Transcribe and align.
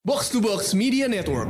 Box 0.00 0.32
to 0.32 0.40
Box 0.40 0.72
Media 0.72 1.04
Network. 1.04 1.44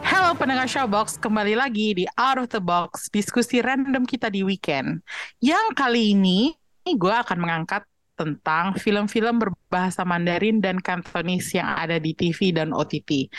Halo 0.00 0.32
pendengar 0.40 0.64
Showbox, 0.72 1.20
kembali 1.20 1.52
lagi 1.52 1.92
di 1.92 2.08
Out 2.16 2.40
of 2.40 2.48
the 2.48 2.64
Box, 2.64 3.12
diskusi 3.12 3.60
random 3.60 4.08
kita 4.08 4.32
di 4.32 4.40
weekend. 4.40 5.04
Yang 5.44 5.76
kali 5.76 6.16
ini, 6.16 6.56
gue 6.88 7.12
akan 7.12 7.44
mengangkat 7.44 7.84
tentang 8.18 8.74
film-film 8.74 9.38
berbahasa 9.38 10.02
Mandarin 10.02 10.58
dan 10.58 10.82
Kantonis 10.82 11.54
yang 11.54 11.70
ada 11.78 12.02
di 12.02 12.10
TV 12.18 12.50
dan 12.50 12.74
OTT. 12.74 13.30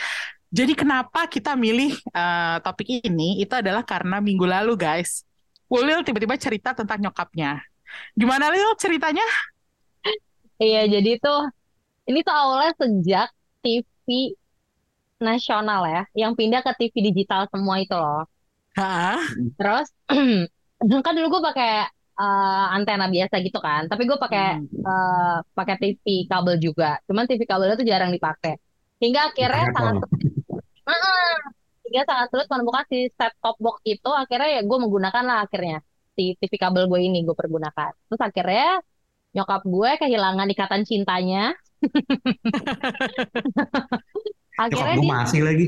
Jadi 0.50 0.74
kenapa 0.74 1.28
kita 1.28 1.54
milih 1.60 1.94
uh, 2.16 2.58
topik 2.64 3.04
ini? 3.04 3.44
Itu 3.44 3.60
adalah 3.60 3.84
karena 3.84 4.24
minggu 4.24 4.48
lalu 4.48 4.80
guys, 4.80 5.28
Ulil 5.70 6.02
tiba-tiba 6.02 6.34
cerita 6.40 6.74
tentang 6.74 6.98
nyokapnya. 6.98 7.62
Gimana 8.18 8.50
Lil 8.50 8.74
ceritanya? 8.82 9.26
Iya, 10.58 10.90
jadi 10.90 11.22
tuh 11.22 11.54
ini 12.10 12.26
tuh 12.26 12.34
awalnya 12.34 12.74
sejak 12.82 13.30
TV 13.62 14.34
nasional 15.22 15.86
ya, 15.86 16.04
yang 16.18 16.34
pindah 16.34 16.66
ke 16.66 16.72
TV 16.80 17.14
digital 17.14 17.46
semua 17.54 17.78
itu 17.78 17.94
loh. 17.94 18.26
Hah? 18.74 19.22
Terus 19.60 19.94
kan 21.06 21.14
dulu 21.14 21.38
gue 21.38 21.42
pakai 21.54 21.86
uh, 22.20 22.66
antena 22.76 23.08
biasa 23.08 23.36
gitu 23.40 23.60
kan, 23.64 23.88
tapi 23.88 24.04
gue 24.10 24.18
pakai 24.20 24.60
Hmm. 24.60 24.68
uh, 24.84 25.38
pakai 25.56 25.76
TV 25.80 26.28
kabel 26.28 26.56
juga. 26.60 27.00
Cuman 27.08 27.26
TV 27.30 27.42
kabelnya 27.48 27.76
tuh 27.80 27.88
jarang 27.88 28.12
dipakai. 28.12 28.60
Hingga 29.00 29.32
akhirnya 29.32 29.66
sangat 29.72 29.96
Heeh. 30.90 31.32
hingga 31.88 32.02
sangat 32.06 32.28
sulit 32.30 32.48
menemukan 32.52 32.86
si 32.92 33.08
set 33.16 33.34
top 33.40 33.56
box 33.64 33.80
itu. 33.88 34.10
Akhirnya 34.12 34.60
ya 34.60 34.62
gue 34.68 34.78
menggunakan 34.84 35.24
lah 35.24 35.38
akhirnya 35.48 35.80
si 36.20 36.36
TV 36.36 36.54
kabel 36.60 36.86
gue 36.92 37.00
ini 37.00 37.24
gue 37.24 37.36
pergunakan. 37.38 37.92
Terus 38.12 38.22
akhirnya 38.22 38.84
nyokap 39.36 39.62
gue 39.64 39.92
kehilangan 40.04 40.48
ikatan 40.52 40.82
cintanya. 40.84 41.56
Nyokap 44.60 44.60
akhirnya 44.60 44.96
dia 45.00 45.12
masih 45.16 45.42
lagi. 45.48 45.68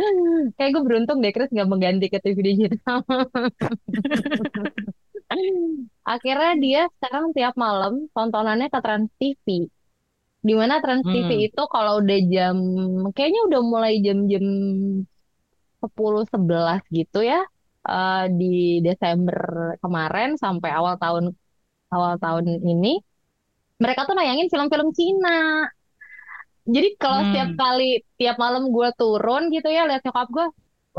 kayak 0.56 0.70
gue 0.72 0.82
beruntung 0.84 1.20
deh 1.20 1.32
Chris 1.32 1.52
nggak 1.52 1.68
mengganti 1.68 2.06
ke 2.08 2.18
TV 2.20 2.38
digital. 2.40 3.04
Akhirnya 6.12 6.52
dia 6.64 6.80
sekarang 6.94 7.26
tiap 7.36 7.54
malam 7.64 7.92
tontonannya 8.14 8.66
ke 8.74 8.78
Trans 8.84 9.10
TV. 9.20 9.46
Di 10.48 10.52
mana 10.60 10.74
Trans 10.82 11.06
TV 11.12 11.30
Hmm. 11.30 11.44
itu 11.48 11.62
kalau 11.74 11.92
udah 12.02 12.18
jam 12.34 12.56
kayaknya 13.14 13.40
udah 13.48 13.60
mulai 13.72 13.92
jam-jam 14.06 14.44
10 15.82 16.22
11 16.32 16.80
gitu 16.98 17.18
ya. 17.32 17.38
eh, 17.90 18.18
di 18.38 18.44
Desember 18.86 19.38
kemarin 19.82 20.28
sampai 20.44 20.68
awal 20.78 20.94
tahun 21.02 21.24
awal 21.94 22.14
tahun 22.24 22.44
ini 22.72 22.88
mereka 23.82 24.00
tuh 24.08 24.14
nayangin 24.18 24.48
film-film 24.52 24.88
Cina. 24.98 25.30
Jadi 26.74 26.88
kalau 27.02 27.20
setiap 27.26 27.48
Hmm. 27.48 27.60
kali 27.60 27.84
tiap 28.20 28.36
malam 28.44 28.62
gue 28.74 28.88
turun 29.00 29.42
gitu 29.54 29.68
ya 29.76 29.82
lihat 29.88 30.02
nyokap 30.06 30.28
gue, 30.36 30.46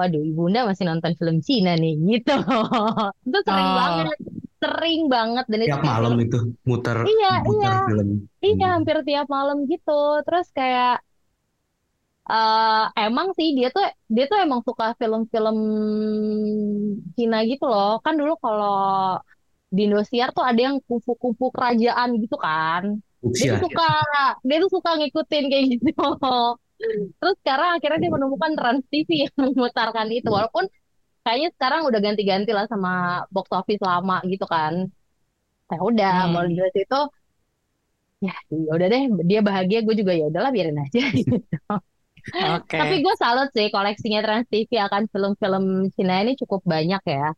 waduh 0.02 0.22
ibunda 0.30 0.60
masih 0.70 0.84
nonton 0.90 1.14
film 1.20 1.38
Cina 1.48 1.72
nih 1.84 1.94
gitu. 2.12 2.34
Itu 3.28 3.38
sering 3.48 3.70
Oh. 3.72 3.78
banget, 3.82 4.18
sering 4.62 5.02
banget 5.16 5.46
dan 5.52 5.60
itu 5.62 5.70
Tiap 5.70 5.82
kayak 5.84 5.94
malam 5.94 6.14
itu 6.26 6.38
muter 6.70 6.98
Iya, 7.12 7.32
muter 7.46 7.72
iya. 7.72 7.74
film. 7.90 8.08
Iya, 8.46 8.66
Hmm. 8.66 8.74
hampir 8.76 8.98
tiap 9.08 9.28
malam 9.36 9.58
gitu. 9.72 9.92
Terus 10.26 10.48
kayak 10.58 10.94
eh 12.32 12.84
emang 13.08 13.28
sih 13.38 13.48
dia 13.58 13.68
tuh 13.76 13.84
dia 14.16 14.24
tuh 14.32 14.38
emang 14.46 14.62
suka 14.68 14.86
film-film 15.00 15.58
Cina 17.18 17.38
gitu 17.50 17.66
loh. 17.72 17.90
Kan 18.06 18.14
dulu 18.20 18.34
kalau 18.44 18.72
di 19.76 19.82
Indosiar 19.88 20.28
tuh 20.36 20.44
ada 20.50 20.60
yang 20.68 20.78
kupu-kupu 20.88 21.46
kerajaan 21.56 22.10
gitu 22.24 22.36
kan. 22.46 22.84
Dia 23.22 23.22
Fuchsia. 23.24 23.52
tuh 23.54 23.60
suka 23.70 23.88
dia 24.48 24.58
tuh 24.64 24.72
suka 24.76 24.90
ngikutin 25.00 25.44
kayak 25.52 25.66
gitu. 25.74 26.02
Terus 27.20 27.36
sekarang 27.42 27.70
akhirnya 27.78 28.00
dia 28.04 28.12
menemukan 28.16 28.52
Trans 28.58 28.84
TV 28.92 29.10
yang 29.26 29.36
memutarkan 29.38 30.08
itu. 30.14 30.30
Walaupun 30.30 30.66
kayaknya 31.26 31.50
sekarang 31.56 31.82
udah 31.90 32.00
ganti-ganti 32.06 32.52
lah 32.58 32.66
sama 32.72 32.92
box 33.34 33.48
office 33.54 33.82
lama 33.84 34.18
gitu 34.32 34.46
kan. 34.50 34.74
Ya 35.72 35.80
udah, 35.90 36.12
Hmm. 36.28 36.34
kalau 36.36 36.48
dari 36.60 36.72
situ 36.78 37.00
ya 38.26 38.34
ya 38.54 38.72
udah 38.78 38.88
deh 38.94 39.02
dia 39.30 39.40
bahagia 39.48 39.80
gue 39.86 39.96
juga 40.02 40.14
ya 40.20 40.24
udahlah 40.30 40.52
biarin 40.56 40.78
aja 40.84 41.00
gitu. 41.18 41.34
Oke. 42.42 42.78
Tapi 42.80 42.94
gue 43.04 43.14
salut 43.22 43.48
sih 43.56 43.68
koleksinya 43.74 44.20
Trans 44.26 44.48
TV 44.52 44.72
akan 44.88 45.04
film-film 45.12 45.64
Cina 45.96 46.14
ini 46.24 46.34
cukup 46.42 46.62
banyak 46.74 47.02
ya. 47.08 47.34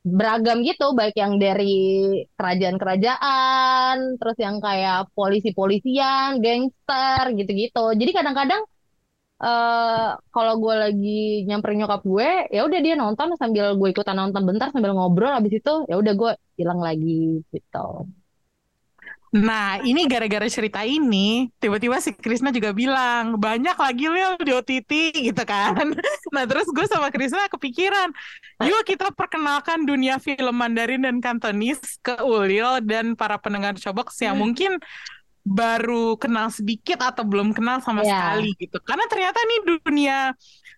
Beragam 0.00 0.64
gitu, 0.64 0.96
baik 0.96 1.12
yang 1.22 1.36
dari 1.36 1.68
kerajaan-kerajaan, 2.32 4.16
terus 4.16 4.36
yang 4.40 4.56
kayak 4.64 5.12
polisi-polisian, 5.12 6.40
gangster 6.40 7.22
gitu-gitu. 7.36 7.80
Jadi 8.00 8.10
kadang-kadang 8.16 8.62
eh 9.44 10.08
kalau 10.34 10.54
gue 10.62 10.74
lagi 10.84 11.08
nyamperin 11.48 11.78
nyokap 11.84 12.02
gue, 12.12 12.28
ya 12.54 12.60
udah 12.68 12.80
dia 12.84 12.94
nonton 13.02 13.28
sambil 13.40 13.66
gue 13.80 13.88
ikutan 13.94 14.16
nonton 14.20 14.42
bentar 14.48 14.68
sambil 14.74 14.92
ngobrol 14.96 15.32
habis 15.36 15.54
itu 15.60 15.70
ya 15.90 15.94
udah 16.02 16.12
gue 16.20 16.30
hilang 16.60 16.80
lagi 16.88 17.42
gitu. 17.54 17.78
Nah, 19.30 19.78
ini 19.86 20.10
gara-gara 20.10 20.42
cerita 20.50 20.82
ini, 20.82 21.46
tiba-tiba 21.62 22.02
si 22.02 22.10
Krisna 22.10 22.50
juga 22.50 22.74
bilang, 22.74 23.38
banyak 23.38 23.78
lagi 23.78 24.10
Lil 24.10 24.34
di 24.42 24.50
OTT 24.50 24.90
gitu 25.22 25.42
kan. 25.46 25.78
Nah, 26.34 26.46
terus 26.46 26.66
gue 26.70 26.86
sama 26.86 27.10
Krisna 27.10 27.50
kepikiran, 27.50 28.14
yuk 28.62 28.86
kita 28.86 29.10
perkenalkan 29.10 29.82
dunia 29.82 30.22
film 30.22 30.54
Mandarin 30.54 31.02
dan 31.02 31.18
Kantonis 31.18 31.98
ke 32.06 32.22
Ulil 32.22 32.78
dan 32.86 33.18
para 33.18 33.34
pendengar 33.34 33.74
Showbox 33.74 34.14
yang 34.22 34.38
mungkin 34.38 34.78
baru 35.42 36.14
kenal 36.14 36.54
sedikit 36.54 37.02
atau 37.02 37.26
belum 37.26 37.50
kenal 37.50 37.82
sama 37.82 38.06
Ya. 38.06 38.14
sekali 38.14 38.54
gitu. 38.62 38.78
Karena 38.78 39.10
ternyata 39.10 39.38
nih 39.42 39.60
dunia 39.82 40.18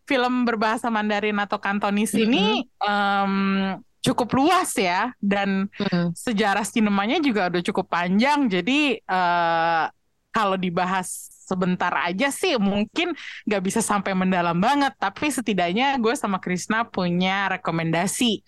film 0.08 0.48
berbahasa 0.48 0.88
Mandarin 0.88 1.36
atau 1.36 1.60
Kantonis 1.60 2.16
ini 2.16 2.64
em, 2.80 3.76
cukup 4.02 4.28
luas 4.34 4.74
ya 4.74 5.14
dan 5.22 5.70
Hmm. 5.78 6.10
sejarah 6.12 6.66
sinemanya 6.66 7.22
juga 7.22 7.46
udah 7.48 7.62
cukup 7.62 7.86
panjang. 7.88 8.50
Jadi 8.50 8.98
eh, 8.98 9.84
kalau 10.32 10.56
dibahas 10.58 11.28
sebentar 11.46 11.92
aja 11.92 12.32
sih 12.32 12.56
mungkin 12.56 13.12
nggak 13.46 13.62
bisa 13.62 13.80
sampai 13.84 14.12
mendalam 14.18 14.58
banget. 14.58 14.92
Tapi 14.98 15.30
setidaknya 15.30 15.96
gue 16.02 16.14
sama 16.18 16.42
Krisna 16.42 16.82
punya 16.88 17.52
rekomendasi 17.58 18.42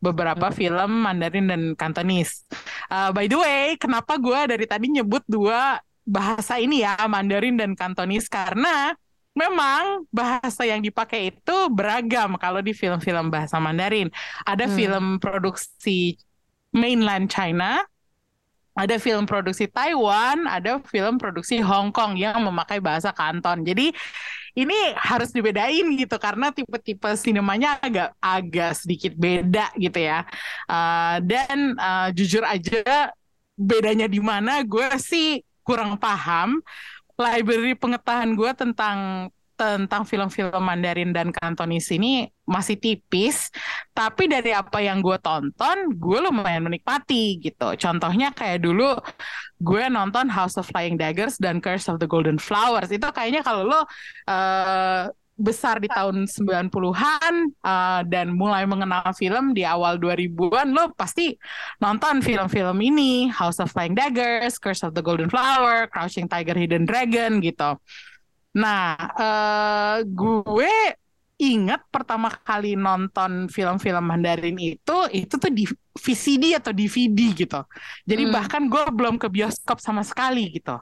beberapa 0.00 0.48
film 0.54 1.04
Mandarin 1.04 1.46
dan 1.50 1.62
Kantonis. 1.76 2.46
Eh, 2.88 3.10
by 3.12 3.26
the 3.28 3.36
way, 3.36 3.64
kenapa 3.76 4.16
gue 4.16 4.40
dari 4.56 4.64
tadi 4.64 4.86
nyebut 4.88 5.26
dua 5.28 5.82
bahasa 6.06 6.56
ini 6.56 6.82
ya 6.86 6.96
Mandarin 7.06 7.54
dan 7.60 7.76
Kantonis 7.76 8.26
karena 8.26 8.96
memang 9.36 10.04
bahasa 10.10 10.66
yang 10.66 10.82
dipakai 10.82 11.32
itu 11.34 11.56
beragam 11.70 12.34
kalau 12.36 12.60
di 12.60 12.74
film-film 12.74 13.30
bahasa 13.30 13.56
Mandarin. 13.62 14.10
Ada 14.44 14.66
Hmm. 14.68 14.76
film 14.76 15.04
produksi 15.22 16.18
mainland 16.74 17.30
China, 17.30 17.82
ada 18.74 18.96
film 19.02 19.26
produksi 19.26 19.66
Taiwan, 19.68 20.46
ada 20.46 20.78
film 20.86 21.18
produksi 21.18 21.58
Hong 21.60 21.90
Kong 21.92 22.16
yang 22.16 22.38
memakai 22.42 22.78
bahasa 22.80 23.10
Kanton. 23.12 23.66
Jadi 23.66 23.92
ini 24.58 24.74
harus 24.98 25.30
dibedain 25.30 25.86
gitu 25.94 26.16
karena 26.18 26.50
tipe-tipe 26.50 27.10
sinemanya 27.14 27.78
agak 27.78 28.08
agak 28.18 28.72
sedikit 28.78 29.12
beda 29.14 29.70
gitu 29.78 29.98
ya. 30.00 30.26
Uh, 30.66 31.22
dan 31.22 31.78
uh, 31.78 32.08
jujur 32.10 32.42
aja 32.42 33.14
bedanya 33.54 34.10
di 34.10 34.18
mana 34.18 34.64
gue 34.66 34.90
sih 34.98 35.42
kurang 35.62 35.94
paham. 36.00 36.58
Library 37.20 37.76
pengetahuan 37.76 38.32
gue 38.32 38.50
tentang 38.56 39.28
tentang 39.60 40.08
film-film 40.08 40.64
Mandarin 40.64 41.12
dan 41.12 41.28
Kantonis 41.36 41.92
ini 41.92 42.24
masih 42.48 42.80
tipis, 42.80 43.52
tapi 43.92 44.24
dari 44.24 44.56
apa 44.56 44.80
yang 44.80 45.04
gue 45.04 45.20
tonton, 45.20 46.00
gue 46.00 46.18
lumayan 46.24 46.64
menikmati 46.64 47.36
gitu. 47.44 47.76
Contohnya 47.76 48.32
kayak 48.32 48.64
dulu 48.64 48.96
gue 49.60 49.84
nonton 49.92 50.32
House 50.32 50.56
of 50.56 50.64
Flying 50.64 50.96
Daggers 50.96 51.36
dan 51.36 51.60
Curse 51.60 51.92
of 51.92 52.00
the 52.00 52.08
Golden 52.08 52.40
Flowers. 52.40 52.88
Itu 52.88 53.12
kayaknya 53.12 53.44
kalau 53.44 53.68
lo 53.68 53.84
eh, 54.24 55.12
besar 55.40 55.80
di 55.80 55.88
tahun 55.88 56.28
90-an 56.28 57.34
eh, 57.48 58.00
dan 58.06 58.36
mulai 58.36 58.68
mengenal 58.68 59.10
film 59.16 59.56
di 59.56 59.64
awal 59.64 59.96
2000-an, 59.96 60.68
lo 60.76 60.92
pasti 60.92 61.32
nonton 61.80 62.20
film-film 62.20 62.78
ini, 62.84 63.32
House 63.32 63.58
of 63.58 63.72
Flying 63.72 63.96
Daggers, 63.96 64.60
Curse 64.60 64.84
of 64.84 64.92
the 64.92 65.00
Golden 65.00 65.32
Flower, 65.32 65.88
Crouching 65.88 66.28
Tiger, 66.28 66.54
Hidden 66.54 66.84
Dragon 66.84 67.40
gitu. 67.40 67.80
Nah, 68.60 68.94
eh, 69.16 69.96
gue 70.04 70.99
ingat 71.40 71.80
pertama 71.88 72.28
kali 72.30 72.76
nonton 72.76 73.48
film-film 73.48 74.04
Mandarin 74.04 74.56
itu 74.60 74.92
itu 75.16 75.34
tuh 75.40 75.50
di 75.58 75.64
VCD 76.04 76.44
atau 76.58 76.70
DVD 76.76 77.20
gitu. 77.34 77.60
Jadi 78.04 78.22
Hmm. 78.22 78.32
bahkan 78.34 78.62
gue 78.72 78.82
belum 78.92 79.16
ke 79.22 79.26
bioskop 79.32 79.80
sama 79.80 80.02
sekali 80.04 80.52
gitu. 80.56 80.76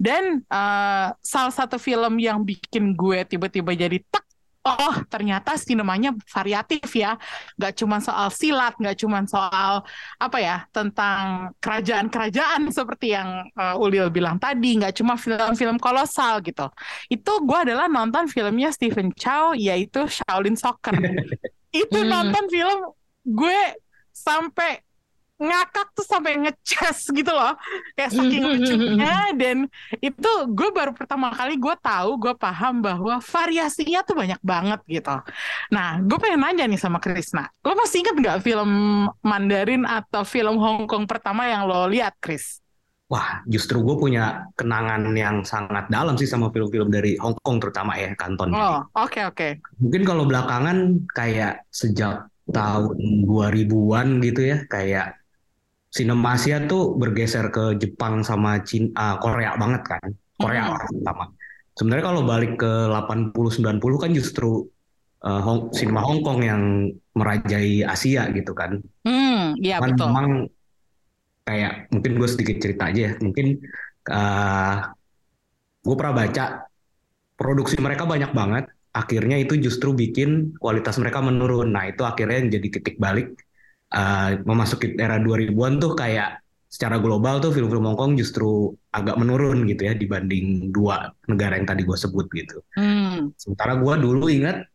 Dan 0.00 0.42
eh, 0.46 1.06
salah 1.20 1.54
satu 1.54 1.76
film 1.76 2.16
yang 2.20 2.42
bikin 2.44 2.96
gue 2.96 3.18
tiba-tiba 3.28 3.72
jadi 3.76 3.98
tek 4.00 4.24
Oh, 4.70 4.94
ternyata 5.10 5.58
sinemanya 5.58 6.14
variatif 6.30 6.86
ya. 6.94 7.18
Nggak 7.58 7.72
cuma 7.82 7.98
soal 7.98 8.28
silat, 8.30 8.78
nggak 8.78 8.96
cuma 9.02 9.18
soal 9.26 9.82
apa 10.20 10.38
ya 10.38 10.56
tentang 10.70 11.50
kerajaan-kerajaan 11.58 12.70
seperti 12.70 13.16
yang 13.16 13.50
eh, 13.50 13.74
Ulil 13.82 14.06
bilang 14.14 14.38
tadi, 14.38 14.78
nggak 14.78 14.94
cuma 15.02 15.18
film-film 15.18 15.76
kolosal 15.82 16.38
gitu. 16.44 16.70
Itu 17.10 17.42
gue 17.42 17.58
adalah 17.66 17.90
nonton 17.90 18.30
filmnya 18.30 18.70
Stephen 18.70 19.10
Chow 19.16 19.52
yaitu 19.58 20.06
Shaolin 20.06 20.54
Soccer. 20.54 20.94
Itu 21.74 21.98
Hmm. 22.02 22.10
nonton 22.10 22.44
film 22.50 22.78
gue 23.22 23.60
sampai 24.10 24.82
ngakak 25.40 25.88
tuh 25.96 26.04
sampai 26.04 26.36
ngecas 26.36 27.08
gitu 27.08 27.32
loh. 27.32 27.56
Kayak 27.96 28.12
saking 28.12 28.44
lucunya 28.44 29.32
dan 29.32 29.56
itu 30.04 30.32
gue 30.52 30.68
baru 30.68 30.92
pertama 30.92 31.32
kali 31.32 31.56
gue 31.56 31.74
tahu 31.80 32.20
gue 32.20 32.34
paham 32.36 32.84
bahwa 32.84 33.16
variasinya 33.24 34.04
tuh 34.04 34.14
banyak 34.20 34.40
banget 34.44 34.80
gitu. 34.84 35.16
Nah 35.72 35.98
gue 36.04 36.18
pengen 36.20 36.44
nanya 36.44 36.68
nih 36.68 36.76
sama 36.76 37.00
Krisna. 37.00 37.48
Lo 37.64 37.72
masih 37.72 38.04
inget 38.04 38.16
nggak 38.20 38.38
film 38.44 38.70
Mandarin 39.24 39.88
atau 39.88 40.22
film 40.28 40.60
Hong 40.60 40.84
Kong 40.84 41.08
pertama 41.08 41.48
yang 41.48 41.64
lo 41.64 41.88
lihat 41.88 42.20
Kris? 42.20 42.60
Wah, 43.10 43.42
justru 43.42 43.82
gue 43.82 43.98
punya 43.98 44.46
kenangan 44.54 45.02
yang 45.18 45.42
sangat 45.42 45.90
dalam 45.90 46.14
sih 46.14 46.30
sama 46.30 46.46
film-film 46.54 46.94
dari 46.94 47.18
Hong 47.18 47.34
Kong 47.42 47.58
terutama 47.58 47.98
ya, 47.98 48.14
Kanton. 48.14 48.54
oh 48.54 48.86
oke 48.94 49.26
oke. 49.26 49.58
Mungkin 49.82 50.06
kalau 50.06 50.30
belakangan 50.30 51.10
kayak 51.10 51.66
sejak 51.74 52.30
tahun 52.54 53.26
2000-an 53.26 54.22
gitu 54.22 54.54
ya, 54.54 54.62
kayak 54.70 55.19
Sinema 55.90 56.38
Asia 56.38 56.62
tuh 56.70 56.94
bergeser 56.94 57.50
ke 57.50 57.74
Jepang 57.82 58.22
sama 58.22 58.62
Cina, 58.62 59.18
Korea 59.18 59.58
banget 59.58 59.82
kan. 59.90 60.06
Korea 60.38 60.70
Hmm. 60.70 60.72
lah 60.78 60.82
terutama. 60.86 61.24
Sebenarnya 61.74 62.04
kalau 62.06 62.22
balik 62.22 62.52
ke 62.62 62.72
80-90 62.88 63.98
kan 63.98 64.10
justru 64.14 64.64
eh, 65.20 65.40
Hong, 65.42 65.74
sinema 65.74 66.00
Hong 66.06 66.22
Kong 66.22 66.40
yang 66.40 66.62
merajai 67.12 67.82
Asia 67.84 68.30
gitu 68.32 68.54
kan. 68.54 68.78
hmm 69.04 69.58
ya 69.60 69.76
Cuman 69.82 69.90
betul 69.92 70.06
memang 70.08 70.26
kayak 71.44 71.72
mungkin 71.90 72.12
gue 72.16 72.28
sedikit 72.30 72.56
cerita 72.62 72.82
aja 72.88 73.00
ya. 73.10 73.12
Mungkin 73.18 73.46
eh 74.10 74.76
gue 75.80 75.94
pernah 75.96 76.14
baca 76.14 76.44
produksi 77.36 77.76
mereka 77.80 78.04
banyak 78.06 78.30
banget. 78.30 78.64
Akhirnya 78.90 79.38
itu 79.38 79.54
justru 79.58 79.94
bikin 79.94 80.58
kualitas 80.58 80.98
mereka 80.98 81.22
menurun. 81.22 81.70
Nah 81.74 81.86
itu 81.90 82.02
akhirnya 82.02 82.42
yang 82.42 82.50
jadi 82.50 82.68
titik 82.78 82.96
balik. 82.98 83.34
Eh, 83.94 84.30
memasuki 84.42 84.94
era 84.98 85.18
2000-an 85.18 85.72
tuh 85.82 85.92
kayak 85.98 86.40
secara 86.70 87.02
global 87.02 87.42
tuh 87.42 87.50
film-film 87.50 87.82
Hong 87.82 87.98
Kong 87.98 88.12
justru 88.14 88.70
agak 88.94 89.18
menurun 89.18 89.66
gitu 89.66 89.90
ya 89.90 89.94
dibanding 89.98 90.70
dua 90.70 91.10
negara 91.26 91.58
yang 91.58 91.66
tadi 91.66 91.82
gue 91.82 91.98
sebut 91.98 92.30
gitu. 92.30 92.62
hmm 92.78 93.34
Sementara 93.34 93.74
gue 93.74 93.94
dulu 93.98 94.30
ingat 94.30 94.70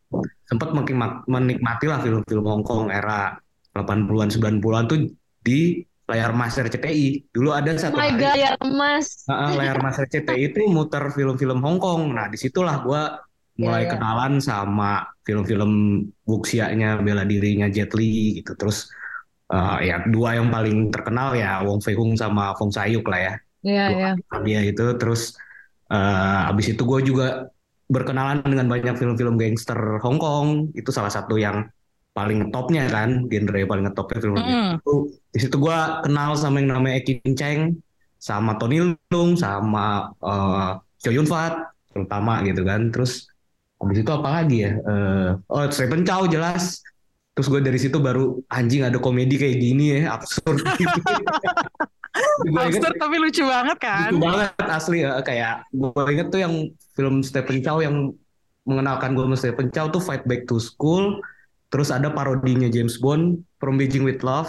sempat 0.46 0.76
makin 0.76 1.24
menikmati 1.26 1.88
lah 1.88 2.04
film-film 2.04 2.46
Hong 2.46 2.64
Kong 2.68 2.92
era 2.92 3.40
80-an 3.76 4.30
90-an 4.32 4.86
tuh 4.92 5.00
di 5.40 5.80
layar 6.06 6.32
mas 6.38 6.56
RCTI. 6.60 7.32
Dulu 7.34 7.50
ada 7.56 7.72
Oh 7.74 7.82
satu 7.82 7.98
my 7.98 8.12
hari 8.14 8.22
god, 8.22 8.38
ya 8.38 8.52
emas. 8.62 9.26
Heeh, 9.26 9.52
layar 9.58 9.78
mas 9.82 9.98
RCTI 9.98 10.54
itu 10.54 10.68
muter 10.70 11.02
film-film 11.16 11.60
Hong 11.64 11.80
Kong. 11.82 12.14
Nah, 12.14 12.30
di 12.30 12.38
situlah 12.38 12.84
gue 12.84 13.02
mulai 13.56 13.88
Iya, 13.88 13.88
iya. 13.88 13.92
kenalan 13.96 14.34
sama 14.44 15.08
film-film 15.24 16.04
wuxia-nya 16.28 17.00
bela 17.02 17.24
dirinya 17.24 17.72
Jet 17.72 17.96
Li 17.98 18.38
gitu. 18.44 18.54
Terus 18.54 18.92
eh, 19.52 19.78
ya 19.90 19.96
dua 20.10 20.40
yang 20.40 20.50
paling 20.50 20.90
terkenal 20.90 21.34
ya 21.38 21.62
Wong 21.62 21.82
Fei 21.82 21.94
Hung 21.94 22.18
sama 22.18 22.54
Fong 22.58 22.74
Sayuk 22.74 23.06
lah 23.10 23.20
ya. 23.20 23.34
Iya, 23.66 23.86
iya. 23.94 24.12
dia 24.46 24.60
itu. 24.62 24.86
Terus 24.98 25.34
eh, 25.90 26.50
abis 26.50 26.78
itu 26.78 26.82
gue 26.86 27.00
juga 27.06 27.50
berkenalan 27.86 28.42
dengan 28.42 28.66
banyak 28.70 28.96
film-film 28.98 29.36
gangster 29.38 29.78
Hong 30.02 30.18
Kong. 30.18 30.74
Itu 30.74 30.90
salah 30.90 31.14
satu 31.14 31.38
yang 31.38 31.66
paling 32.16 32.48
topnya 32.48 32.88
kan 32.88 33.28
genre 33.28 33.58
yang 33.60 33.68
paling 33.68 33.86
ngetopnya 33.92 34.20
film 34.24 34.38
Mm-mm. 34.40 34.80
itu. 34.80 34.94
Di 35.36 35.40
situ 35.44 35.56
gue 35.60 35.78
kenal 36.06 36.32
sama 36.40 36.64
yang 36.64 36.80
namanya 36.80 37.04
Ekin 37.04 37.36
Cheng 37.36 37.60
sama 38.16 38.56
Tony 38.58 38.80
Leung 38.82 39.36
sama 39.36 40.10
eh, 40.24 40.72
Chow 41.04 41.14
Yun 41.14 41.28
Fat 41.28 41.54
terutama 41.92 42.42
gitu 42.46 42.64
kan. 42.64 42.90
Terus 42.90 43.28
habis 43.82 43.98
itu 44.02 44.12
apa 44.14 44.30
lagi 44.42 44.58
ya? 44.64 44.72
Eh, 44.80 45.30
oh 45.52 45.66
Stephen 45.70 46.08
Chow 46.08 46.26
jelas 46.26 46.80
terus 47.36 47.48
gue 47.48 47.60
dari 47.60 47.76
situ 47.76 48.00
baru 48.00 48.40
anjing 48.48 48.82
ada 48.82 48.96
komedi 48.96 49.36
kayak 49.36 49.58
gini 49.58 50.00
ya 50.00 50.16
absurd 50.16 50.64
gitu. 50.80 51.00
Absurd 52.56 52.96
tapi 52.96 53.16
lucu 53.18 53.44
banget 53.44 53.78
kan 53.78 54.10
Lucu 54.10 54.24
banget 54.24 54.52
asli 54.66 55.04
ya. 55.04 55.20
kayak 55.20 55.68
gue 55.70 55.92
inget 56.10 56.28
tuh 56.30 56.40
yang 56.40 56.54
film 56.94 57.20
Stephen 57.20 57.60
Chow 57.60 57.80
yang 57.80 58.16
mengenalkan 58.64 59.14
gue 59.14 59.24
sama 59.26 59.36
Stephen 59.36 59.68
Chow 59.70 59.88
tuh 59.90 60.00
Fight 60.00 60.24
Back 60.24 60.48
to 60.48 60.58
School 60.58 61.20
terus 61.68 61.92
ada 61.92 62.08
parodinya 62.08 62.66
James 62.66 62.96
Bond 62.96 63.44
From 63.58 63.76
Beijing 63.76 64.02
with 64.02 64.24
Love 64.24 64.48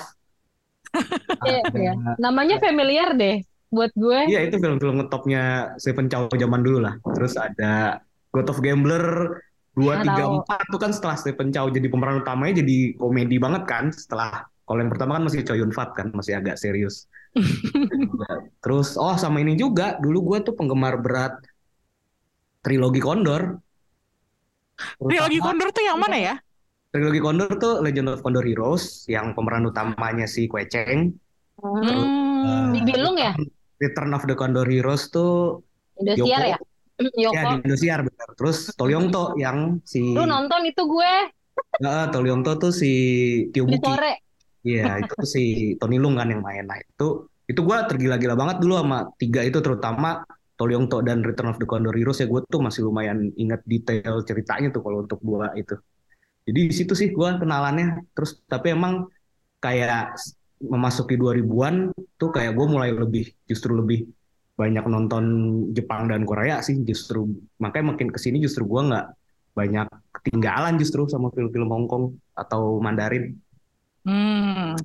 Iya, 1.42 1.60
Ada- 1.64 1.76
iya. 1.76 1.92
Namanya 2.16 2.56
familiar 2.56 3.12
deh 3.12 3.42
buat 3.66 3.90
gue. 3.92 4.30
iya 4.30 4.46
itu 4.46 4.56
film-film 4.56 5.02
ngetopnya 5.02 5.74
Stephen 5.76 6.06
Chow 6.06 6.30
zaman 6.30 6.62
dulu 6.62 6.78
lah 6.80 6.94
terus 7.12 7.34
ada 7.34 7.98
God 8.30 8.46
of 8.46 8.62
Gambler 8.62 9.36
dua 9.76 10.00
tiga 10.00 10.24
empat 10.24 10.64
itu 10.66 10.78
kan 10.80 10.90
setelah 10.90 11.16
Stephen 11.20 11.52
Chow 11.52 11.68
jadi 11.68 11.86
pemeran 11.92 12.24
utamanya 12.24 12.64
jadi 12.64 12.96
komedi 12.96 13.36
banget 13.36 13.68
kan 13.68 13.92
setelah 13.92 14.48
kalau 14.64 14.80
yang 14.80 14.90
pertama 14.90 15.20
kan 15.20 15.28
masih 15.28 15.44
Chow 15.44 15.54
Yun 15.54 15.70
Fat 15.70 15.92
kan 15.92 16.10
masih 16.16 16.40
agak 16.40 16.56
serius 16.56 17.04
terus 18.64 18.96
oh 18.96 19.14
sama 19.20 19.44
ini 19.44 19.54
juga 19.54 20.00
dulu 20.00 20.32
gue 20.32 20.48
tuh 20.48 20.54
penggemar 20.56 20.96
berat 20.96 21.36
trilogi 22.64 23.04
Condor 23.04 23.60
Trilogi 24.96 25.38
Condor 25.40 25.68
tuh 25.70 25.84
yang 25.84 26.00
mana 26.00 26.16
ya 26.16 26.34
trilogi 26.90 27.20
Condor 27.20 27.50
tuh 27.60 27.84
Legend 27.84 28.16
of 28.16 28.24
Condor 28.24 28.42
Heroes 28.48 29.04
yang 29.12 29.36
pemeran 29.36 29.68
utamanya 29.68 30.24
si 30.24 30.48
Kue 30.48 30.64
Cheng 30.64 31.12
Hmm. 31.56 32.76
Di 32.76 32.80
Bilung 32.84 33.16
ya? 33.16 33.32
Return 33.80 34.12
of 34.12 34.28
the 34.28 34.36
Condor 34.36 34.68
Heroes 34.68 35.08
tuh 35.08 35.64
Indosiar 35.96 36.44
Yoko. 36.44 36.52
ya? 36.52 36.58
Yoko. 36.96 37.34
ya 37.36 37.42
di 37.52 37.54
Indosiar 37.68 38.00
benar 38.00 38.28
terus 38.36 38.72
Tolyongto 38.72 39.36
yang 39.36 39.84
si 39.84 40.16
Lu 40.16 40.24
nonton 40.24 40.64
itu 40.64 40.82
gue 40.88 41.12
Heeh, 41.76 42.06
Tolyongto 42.12 42.56
tuh 42.56 42.72
si 42.72 42.92
Tio 43.52 43.68
di 43.68 43.76
Buki 43.76 43.84
sore. 43.84 44.12
Iya, 44.66 44.98
itu 44.98 45.14
si 45.22 45.44
Tony 45.78 45.96
Lung 46.00 46.18
kan 46.18 46.26
yang 46.26 46.42
main. 46.42 46.66
Nah, 46.66 46.80
itu 46.80 47.30
itu 47.46 47.60
gua 47.62 47.86
tergila-gila 47.86 48.34
banget 48.34 48.58
dulu 48.58 48.74
sama 48.82 49.06
tiga 49.14 49.46
itu 49.46 49.62
terutama 49.62 50.26
Tolyongto 50.58 51.04
dan 51.04 51.22
Return 51.22 51.52
of 51.54 51.60
the 51.62 51.68
Condor 51.68 51.94
Heroes 51.94 52.18
ya 52.18 52.26
gue 52.26 52.40
tuh 52.48 52.64
masih 52.64 52.88
lumayan 52.88 53.30
ingat 53.36 53.60
detail 53.68 54.24
ceritanya 54.24 54.72
tuh 54.72 54.82
kalau 54.82 55.04
untuk 55.04 55.20
dua 55.22 55.52
itu. 55.54 55.76
Jadi 56.48 56.60
di 56.72 56.74
situ 56.74 56.96
sih 56.96 57.12
gua 57.14 57.38
kenalannya 57.38 58.02
terus 58.16 58.40
tapi 58.48 58.74
emang 58.74 59.06
kayak 59.62 60.16
memasuki 60.64 61.20
2000-an 61.20 61.92
tuh 62.16 62.32
kayak 62.32 62.56
gue 62.56 62.66
mulai 62.66 62.88
lebih 62.88 63.28
justru 63.44 63.76
lebih 63.76 64.08
banyak 64.56 64.84
nonton 64.88 65.24
Jepang 65.76 66.08
dan 66.08 66.24
Korea 66.24 66.64
sih 66.64 66.80
justru 66.80 67.28
makanya 67.60 67.92
makin 67.92 68.08
ke 68.08 68.16
sini 68.16 68.40
justru 68.40 68.64
gua 68.64 68.82
nggak 68.88 69.06
banyak 69.56 69.88
ketinggalan 70.20 70.76
justru 70.80 71.08
sama 71.08 71.28
film-film 71.32 71.68
Hong 71.68 71.86
Kong 71.88 72.04
atau 72.36 72.80
Mandarin. 72.80 73.36
Hmm. 74.06 74.78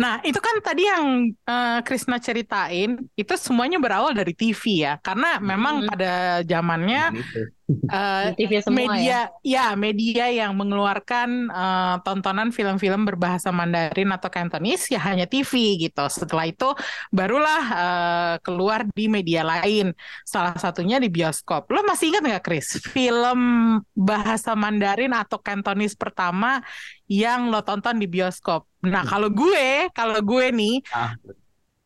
Nah, 0.00 0.24
itu 0.24 0.40
kan 0.40 0.56
tadi 0.64 0.88
yang 0.88 1.28
eh, 1.28 1.80
Krisna 1.84 2.16
ceritain, 2.16 2.96
itu 3.12 3.34
semuanya 3.36 3.76
berawal 3.76 4.16
dari 4.16 4.32
TV 4.32 4.80
ya. 4.80 4.96
Karena 4.96 5.36
memang 5.44 5.84
Hmm. 5.84 5.88
pada 5.92 6.12
zamannya 6.40 7.12
Nah, 7.12 7.24
eh, 7.70 8.26
TV 8.34 8.62
semua 8.64 8.96
media 8.96 9.28
ya. 9.44 9.70
ya 9.70 9.78
media 9.78 10.24
yang 10.32 10.56
mengeluarkan 10.56 11.50
eh, 11.50 11.96
tontonan 12.02 12.50
film-film 12.50 13.06
berbahasa 13.06 13.52
Mandarin 13.52 14.10
atau 14.10 14.28
Cantonese 14.32 14.92
ya 14.94 15.00
hanya 15.02 15.28
TV 15.28 15.76
gitu. 15.78 16.04
Setelah 16.08 16.48
itu 16.48 16.72
barulah 17.12 17.62
eh, 17.70 18.34
keluar 18.42 18.88
di 18.90 19.06
media 19.06 19.44
lain. 19.44 19.92
Salah 20.24 20.56
satunya 20.56 20.98
di 20.98 21.12
bioskop. 21.12 21.68
Lo 21.68 21.84
masih 21.84 22.14
ingat 22.14 22.22
nggak, 22.24 22.44
Chris? 22.44 22.80
Film 22.80 23.40
bahasa 23.92 24.56
Mandarin 24.56 25.12
atau 25.12 25.38
Cantonese 25.38 25.94
pertama 25.94 26.62
yang 27.06 27.52
lo 27.52 27.60
tonton 27.60 28.00
di 28.00 28.08
bioskop. 28.08 28.64
Nah, 28.82 29.04
kalau 29.06 29.30
gue, 29.30 29.92
kalau 29.94 30.18
gue 30.18 30.46
nih 30.50 30.82
Ah, 30.90 31.14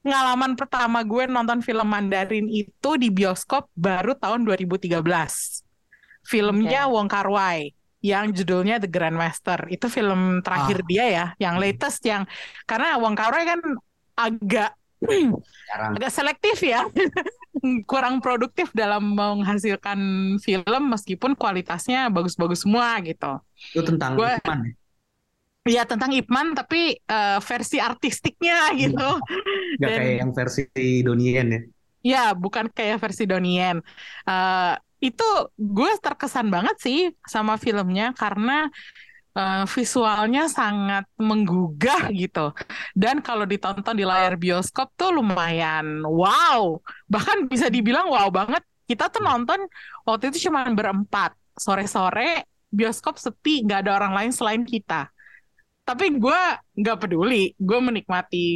pengalaman 0.06 0.54
pertama 0.54 1.02
gue 1.02 1.26
nonton 1.26 1.58
film 1.66 1.82
Mandarin 1.82 2.46
itu 2.46 2.90
di 2.94 3.10
bioskop 3.10 3.66
baru 3.74 4.14
tahun 4.14 4.46
2013. 4.46 5.65
Filmnya 6.26 6.90
Wong 6.90 7.06
Kar 7.06 7.26
Wai 7.26 7.70
yang 8.02 8.30
judulnya 8.30 8.78
The 8.78 8.86
Grandmaster. 8.86 9.66
Itu 9.66 9.86
film 9.86 10.42
terakhir 10.42 10.82
Ah. 10.82 10.86
dia 10.86 11.04
ya, 11.08 11.26
yang 11.38 11.56
latest 11.56 12.02
yang 12.02 12.22
karena 12.64 12.98
Wong 12.98 13.14
Kar 13.14 13.30
Wai 13.32 13.46
kan 13.46 13.60
agak 14.14 14.70
jarang. 15.68 15.92
agak 15.96 16.10
selektif 16.10 16.58
ya. 16.62 16.86
kurang 17.88 18.20
produktif 18.20 18.68
dalam 18.76 19.16
menghasilkan 19.16 19.98
film 20.38 20.82
meskipun 20.92 21.32
kualitasnya 21.34 22.12
bagus-bagus 22.12 22.62
semua 22.62 23.00
gitu. 23.00 23.40
Itu 23.72 23.80
tentang 23.82 24.14
Gua- 24.14 24.36
Ipman 24.38 24.60
ya? 24.66 24.72
Iya 25.66 25.82
tentang 25.82 26.14
Ipman 26.14 26.54
tapi 26.54 26.94
eh, 26.94 27.38
versi 27.42 27.82
artistiknya 27.82 28.70
gitu. 28.80 29.08
Nggak 29.80 29.88
Dan- 29.90 29.98
kayak 29.98 30.16
yang 30.20 30.30
versi 30.30 30.62
Donien 31.02 31.46
ya? 31.48 31.60
Ya, 32.06 32.24
bukan 32.38 32.70
kayak 32.70 33.02
versi 33.02 33.26
Donien. 33.26 33.82
Eh, 34.22 34.72
itu 35.06 35.28
gue 35.54 35.90
terkesan 36.02 36.48
banget 36.54 36.76
sih 36.82 36.98
sama 37.26 37.54
filmnya 37.60 38.10
karena 38.16 38.66
eh, 39.38 39.64
visualnya 39.68 40.48
sangat 40.50 41.04
menggugah 41.20 42.08
gitu. 42.14 42.52
Dan 42.96 43.20
kalau 43.20 43.44
ditonton 43.44 43.94
di 43.96 44.04
layar 44.06 44.34
bioskop 44.40 44.88
tuh 44.98 45.10
lumayan 45.16 46.02
wow. 46.04 46.80
Bahkan 47.12 47.46
bisa 47.52 47.66
dibilang 47.70 48.08
wow 48.10 48.28
banget. 48.32 48.62
Kita 48.86 49.10
tuh 49.10 49.22
nonton 49.22 49.60
waktu 50.06 50.30
itu 50.30 50.48
cuma 50.50 50.66
berempat. 50.70 51.34
Sore-sore 51.56 52.44
bioskop 52.68 53.16
sepi, 53.16 53.64
nggak 53.64 53.80
ada 53.88 53.92
orang 53.98 54.12
lain 54.14 54.32
selain 54.34 54.62
kita. 54.62 55.08
Tapi 55.86 56.18
gue 56.18 56.40
nggak 56.82 56.98
peduli, 56.98 57.54
gue 57.54 57.78
menikmati 57.78 58.46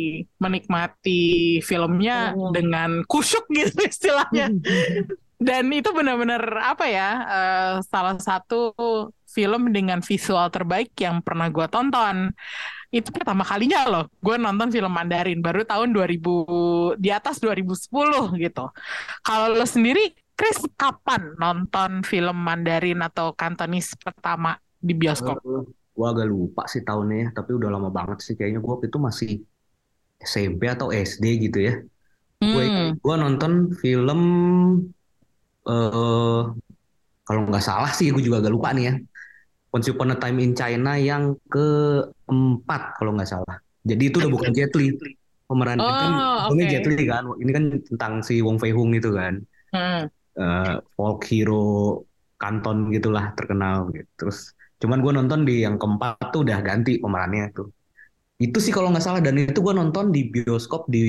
menikmati 0.42 1.22
filmnya 1.62 2.34
Hmm. 2.34 2.50
dengan 2.50 2.90
kusyuk 3.06 3.46
gitu 3.54 3.80
istilahnya. 3.92 4.50
Dan 5.40 5.72
itu 5.72 5.88
benar-benar 5.96 6.42
apa 6.60 6.84
ya, 6.84 7.08
eh, 7.24 7.74
salah 7.88 8.16
satu 8.20 8.76
film 9.24 9.72
dengan 9.72 10.04
visual 10.04 10.52
terbaik 10.52 10.92
yang 11.00 11.24
pernah 11.24 11.48
gue 11.48 11.64
tonton. 11.72 12.28
Itu 12.92 13.08
pertama 13.14 13.46
kalinya 13.46 13.86
loh, 13.88 14.04
gue 14.20 14.36
nonton 14.36 14.68
film 14.68 14.92
Mandarin 14.92 15.40
baru 15.40 15.64
tahun 15.64 15.94
2000 15.96 16.92
di 17.00 17.08
atas 17.08 17.40
2010 17.40 18.34
gitu. 18.36 18.68
Kalau 19.24 19.46
lo 19.56 19.64
sendiri, 19.64 20.12
Chris, 20.36 20.60
kapan 20.76 21.36
nonton 21.40 22.04
film 22.04 22.36
Mandarin 22.36 23.00
atau 23.00 23.32
Kantonis 23.32 23.96
pertama 23.96 24.58
di 24.76 24.92
bioskop? 24.92 25.40
Eh, 25.40 25.62
gua 25.96 26.06
agak 26.12 26.26
lupa 26.32 26.62
sih 26.72 26.82
tahunnya 26.88 27.16
ya, 27.24 27.28
tapi 27.36 27.50
udah 27.58 27.68
lama 27.74 27.88
banget 27.98 28.18
sih 28.24 28.34
kayaknya 28.38 28.58
gua 28.64 28.72
waktu 28.76 28.86
itu 28.90 28.98
masih 29.08 29.28
SMP 30.32 30.62
atau 30.74 30.88
SD 30.92 31.24
gitu 31.50 31.58
ya. 31.68 31.72
Gue 32.40 32.64
Hmm. 32.70 32.98
gua 33.04 33.16
nonton 33.22 33.52
film 33.82 34.20
eh 35.68 36.42
kalau 37.26 37.40
nggak 37.46 37.64
salah 37.64 37.90
sih 37.94 38.10
gue 38.10 38.22
juga 38.24 38.42
agak 38.42 38.52
lupa 38.52 38.72
nih 38.74 38.84
ya. 38.90 38.94
Once 39.70 39.86
Upon 39.86 40.10
a 40.10 40.16
Time 40.18 40.42
in 40.42 40.52
China 40.58 40.98
yang 40.98 41.38
keempat 41.46 42.82
kalau 42.98 43.14
nggak 43.14 43.30
salah. 43.30 43.56
Jadi 43.86 44.10
itu 44.10 44.18
udah 44.18 44.32
bukan 44.34 44.50
Jet 44.50 44.74
Li. 44.74 44.90
Pemeran 45.46 45.78
Oh, 45.78 45.90
kan 45.90 46.10
oke. 46.50 46.64
Jet 46.66 46.86
Li 46.90 47.06
kan. 47.06 47.22
Ini 47.38 47.50
kan 47.54 47.64
tentang 47.86 48.12
si 48.26 48.42
Wong 48.42 48.58
Fei 48.58 48.74
Hung 48.74 48.90
itu 48.94 49.14
kan. 49.14 49.38
Hmm. 49.70 50.10
eh, 50.40 50.74
folk 50.98 51.22
hero 51.30 52.02
Kanton 52.40 52.90
gitulah 52.90 53.30
terkenal 53.38 53.92
gitu. 53.94 54.08
Terus 54.18 54.56
cuman 54.80 54.98
gue 55.04 55.12
nonton 55.12 55.40
di 55.46 55.62
yang 55.62 55.76
keempat 55.78 56.32
tuh 56.34 56.42
udah 56.42 56.58
ganti 56.64 56.98
pemerannya 56.98 57.52
tuh. 57.54 57.68
Itu 58.40 58.58
sih 58.58 58.72
kalau 58.72 58.88
nggak 58.90 59.04
salah 59.04 59.20
dan 59.20 59.36
itu 59.36 59.60
gue 59.60 59.74
nonton 59.76 60.10
di 60.10 60.32
bioskop 60.32 60.88
di 60.88 61.04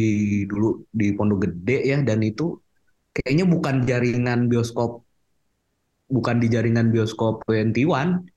dulu 0.45 0.83
di 0.91 1.15
Pondok 1.15 1.47
Gede 1.47 1.77
ya 1.87 1.97
dan 2.03 2.19
itu 2.21 2.59
kayaknya 3.11 3.45
bukan 3.47 3.83
jaringan 3.83 4.47
bioskop 4.47 5.03
bukan 6.11 6.43
di 6.43 6.47
jaringan 6.51 6.91
bioskop 6.91 7.43
21 7.47 8.27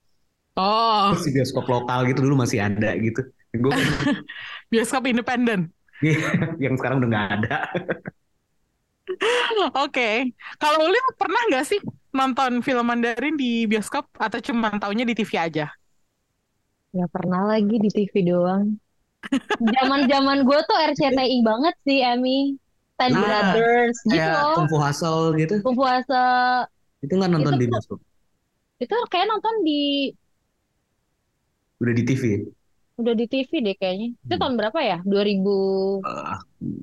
Oh, 0.54 1.10
terus 1.10 1.26
di 1.26 1.32
bioskop 1.34 1.66
lokal 1.66 2.06
gitu 2.06 2.22
dulu 2.22 2.46
masih 2.46 2.62
ada 2.62 2.94
gitu. 2.94 3.26
Gue 3.58 3.74
bioskop 4.70 5.02
independen. 5.10 5.74
yang 6.62 6.78
sekarang 6.78 7.02
udah 7.02 7.08
nggak 7.10 7.28
ada. 7.42 7.58
Oke, 9.84 10.30
kalau 10.62 10.86
Ulil 10.86 11.06
pernah 11.18 11.42
nggak 11.50 11.66
sih 11.66 11.80
nonton 12.14 12.62
film 12.62 12.86
Mandarin 12.86 13.34
di 13.34 13.66
bioskop 13.66 14.06
atau 14.14 14.38
cuma 14.38 14.70
taunya 14.78 15.02
di 15.02 15.14
TV 15.18 15.30
aja? 15.34 15.66
Ya 16.94 17.06
pernah 17.10 17.50
lagi 17.50 17.74
di 17.74 17.90
TV 17.90 18.22
doang. 18.22 18.78
Zaman-zaman 19.58 20.46
gue 20.46 20.58
tuh 20.62 20.78
RCTI 20.94 21.38
banget 21.42 21.74
sih, 21.82 21.98
Emmy. 22.04 22.54
Ten 23.04 23.12
Ah, 23.12 23.20
Brothers 23.20 23.96
gitu 24.00 24.16
kayak 24.16 24.32
loh. 24.32 24.54
Kung 24.56 24.66
Fu 24.66 24.76
Hustle 24.80 25.24
gitu. 25.36 25.54
Kung 25.60 25.74
Fu 25.76 25.84
Hustle. 25.84 26.64
Itu 27.04 27.12
nggak 27.14 27.30
nonton 27.30 27.52
Itu 27.52 27.60
di 27.60 27.66
bioskop. 27.68 27.98
Itu 28.80 28.94
kayak 29.06 29.26
nonton 29.28 29.54
di 29.60 29.82
Udah 31.76 31.92
di 31.92 32.02
TV. 32.02 32.24
udah 32.94 33.10
di 33.12 33.26
TV 33.26 33.50
deh 33.60 33.74
kayaknya. 33.74 34.08
Itu 34.14 34.34
Hmm. 34.34 34.40
tahun 34.40 34.54
berapa 34.54 34.78
ya? 34.80 34.98
2013 35.02 36.00
Eh, 36.00 36.36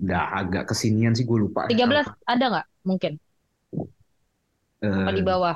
udah 0.03 0.23
agak 0.37 0.63
kesinian 0.69 1.15
sih 1.15 1.23
gue 1.23 1.37
lupa. 1.39 1.65
ada 1.65 2.45
nggak? 2.51 2.67
Mungkin. 2.83 3.13
Apa 4.81 5.09
Eh, 5.09 5.15
di 5.15 5.23
bawah? 5.23 5.55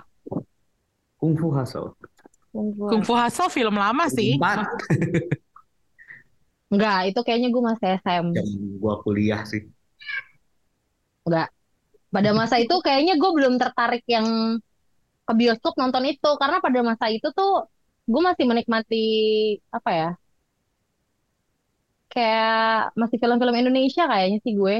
Kung 1.20 1.36
Fu 1.36 1.52
Hustle. 1.52 1.94
Kung 2.50 2.72
Fu 2.72 2.88
Kung 2.88 3.02
Fu 3.04 3.14
Hustle 3.14 3.52
film 3.52 3.76
lama 3.76 4.08
sih. 4.08 4.40
Empat 4.40 4.64
Enggak, 6.66 7.14
itu 7.14 7.20
kayaknya 7.22 7.50
gue 7.54 7.64
masih 7.64 7.88
SM. 8.02 8.26
jam 8.34 8.48
gua 8.82 8.98
kuliah 9.04 9.44
sih. 9.46 9.62
Enggak. 11.26 11.48
Pada 12.16 12.32
masa 12.40 12.56
itu 12.64 12.76
kayaknya 12.86 13.14
gue 13.22 13.32
belum 13.38 13.54
tertarik 13.62 14.04
yang 14.08 14.28
ke 15.28 15.34
bioskop 15.40 15.74
nonton 15.82 16.04
itu. 16.08 16.30
Karena 16.42 16.58
pada 16.66 16.80
masa 16.86 17.06
itu 17.12 17.28
tuh 17.38 17.68
gue 18.12 18.22
masih 18.22 18.46
menikmati 18.50 19.04
apa 19.74 19.90
ya? 19.92 20.10
Kayak 22.14 22.96
masih 22.96 23.18
film-film 23.20 23.56
Indonesia 23.60 24.04
kayaknya 24.08 24.40
sih 24.46 24.54
gue. 24.56 24.76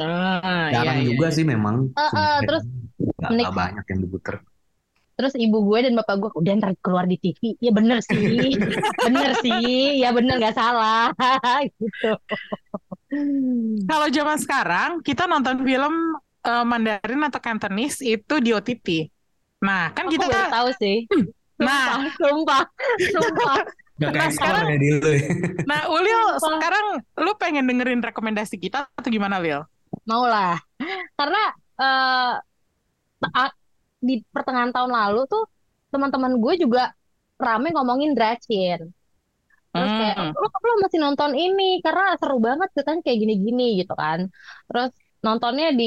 Ah, 0.00 0.72
Jarang 0.72 0.96
iya, 0.98 1.04
iya, 1.04 1.10
juga 1.12 1.26
iya. 1.28 1.36
sih 1.36 1.44
memang. 1.44 1.76
Eh, 1.92 2.08
Sebenarnya 2.08 2.46
terus 2.48 2.62
nggak 2.64 3.30
menik- 3.30 3.44
nggak 3.44 3.56
banyak 3.60 3.84
yang 3.92 4.00
diputer. 4.04 4.34
Terus 5.22 5.38
ibu 5.38 5.62
gue 5.62 5.78
dan 5.86 5.94
bapak 5.94 6.18
gue 6.18 6.30
udah 6.34 6.52
ntar 6.58 6.74
keluar 6.82 7.06
di 7.06 7.14
TV. 7.14 7.54
Ya 7.62 7.70
bener 7.70 8.02
sih. 8.02 8.58
bener 9.06 9.38
sih. 9.38 10.02
Ya 10.02 10.10
bener 10.10 10.42
nggak 10.42 10.58
salah. 10.58 11.14
gitu. 11.70 12.10
Kalau 13.86 14.06
zaman 14.10 14.38
sekarang 14.42 14.90
kita 14.98 15.30
nonton 15.30 15.62
film 15.62 15.94
eh, 16.42 16.64
Mandarin 16.66 17.22
atau 17.22 17.38
Cantonese 17.38 18.02
itu 18.02 18.34
di 18.42 18.50
OTT. 18.50 19.06
Nah, 19.62 19.94
kan 19.94 20.10
Aku 20.10 20.18
kita 20.18 20.26
baru 20.26 20.50
tahu 20.50 20.68
sih. 20.82 21.06
Nah. 21.62 22.10
Sumpah, 22.18 22.66
sumpah, 22.98 23.62
Nah, 24.02 24.26
sekarang- 24.34 24.66
ya 24.66 24.78
di 24.82 24.98
lu. 24.98 25.12
Nah, 25.70 25.86
Ulil 25.94 26.34
Sumpah. 26.42 26.58
sekarang 26.58 26.84
lu 27.22 27.32
pengen 27.38 27.70
dengerin 27.70 28.02
rekomendasi 28.02 28.58
kita 28.58 28.90
atau 28.90 29.06
gimana, 29.06 29.38
Lil? 29.38 29.62
Mau 30.02 30.26
lah. 30.26 30.58
Karena 31.14 31.54
a- 31.78 33.54
di 34.08 34.14
pertengahan 34.34 34.72
tahun 34.74 34.92
lalu 34.98 35.18
tuh 35.32 35.42
teman-teman 35.92 36.32
gue 36.42 36.54
juga 36.64 36.80
rame 37.44 37.68
ngomongin 37.76 38.10
Dracin. 38.16 38.80
Terus 39.72 39.90
kayak, 39.98 40.16
Hmm. 40.20 40.32
lu, 40.42 40.46
lu 40.68 40.72
masih 40.84 40.98
nonton 41.04 41.32
ini 41.42 41.62
karena 41.84 42.02
seru 42.20 42.36
banget 42.46 42.68
katanya 42.76 43.00
kayak 43.04 43.18
gini-gini 43.22 43.62
gitu 43.80 43.92
kan. 44.02 44.20
Terus 44.68 44.90
nontonnya 45.24 45.66
di, 45.80 45.84